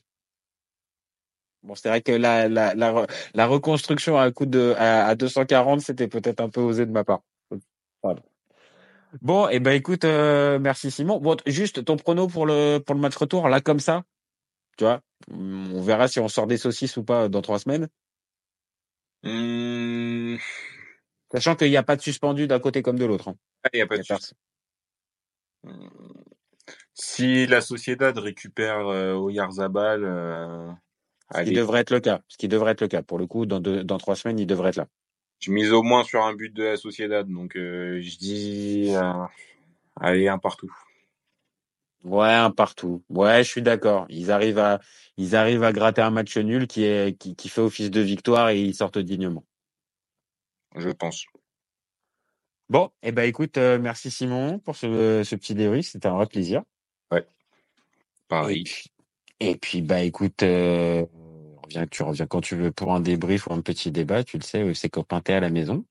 [1.67, 6.07] Bon, c'est vrai que la, la, la, la, reconstruction à coup de à, 240, c'était
[6.07, 7.23] peut-être un peu osé de ma part.
[9.21, 11.19] Bon, et eh ben écoute, euh, merci Simon.
[11.19, 14.03] Bon, juste ton prono pour le pour le match retour, là comme ça,
[14.77, 17.89] tu vois, on verra si on sort des saucisses ou pas dans trois semaines.
[19.23, 20.37] Mmh.
[21.33, 23.27] Sachant qu'il n'y a pas de suspendu d'un côté comme de l'autre.
[23.27, 23.35] Hein.
[23.63, 24.39] Ah, il n'y a pas de suspendu.
[25.63, 25.89] Mmh.
[26.93, 30.71] Si la Sociedad récupère euh, Oyarzabal, euh,
[31.33, 32.21] ce qui devrait être le cas.
[32.27, 33.01] Ce qui devrait être le cas.
[33.01, 34.87] Pour le coup, dans, deux, dans trois semaines, il devrait être là.
[35.39, 39.25] Je mise au moins sur un but de la Sociedad, donc euh, je dis euh,
[39.95, 40.73] allez un partout.
[42.03, 43.03] Ouais, un partout.
[43.09, 44.05] Ouais, je suis d'accord.
[44.09, 44.79] Ils arrivent à
[45.17, 48.49] ils arrivent à gratter un match nul qui est qui, qui fait office de victoire
[48.49, 49.43] et ils sortent dignement.
[50.75, 51.25] Je pense.
[52.69, 56.25] Bon, eh ben écoute, euh, merci Simon pour ce, ce petit débrief, c'était un vrai
[56.25, 56.63] plaisir.
[57.11, 57.25] Ouais.
[58.27, 58.65] Pareil.
[59.39, 61.05] Et puis, bah écoute, euh,
[61.63, 64.43] reviens, tu reviens quand tu veux pour un débrief ou un petit débat, tu le
[64.43, 65.85] sais, c'est copain t'es à la maison.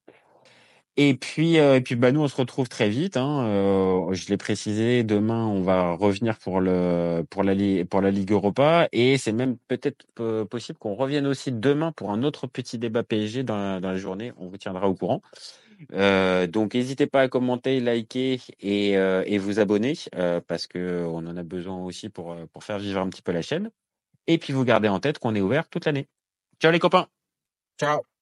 [0.99, 3.19] Et puis, euh, et puis bah nous on se retrouve très vite.
[3.19, 8.11] Hein, euh, je l'ai précisé, demain on va revenir pour le pour la pour la
[8.11, 10.07] Ligue Europa et c'est même peut-être
[10.47, 14.33] possible qu'on revienne aussi demain pour un autre petit débat PSG dans la journée.
[14.39, 15.21] On vous tiendra au courant.
[15.93, 21.05] Euh, donc n'hésitez pas à commenter, liker et, euh, et vous abonner euh, parce que
[21.07, 23.70] on en a besoin aussi pour pour faire vivre un petit peu la chaîne.
[24.27, 26.09] Et puis vous gardez en tête qu'on est ouvert toute l'année.
[26.61, 27.09] Ciao les copains.
[27.79, 28.16] Ciao.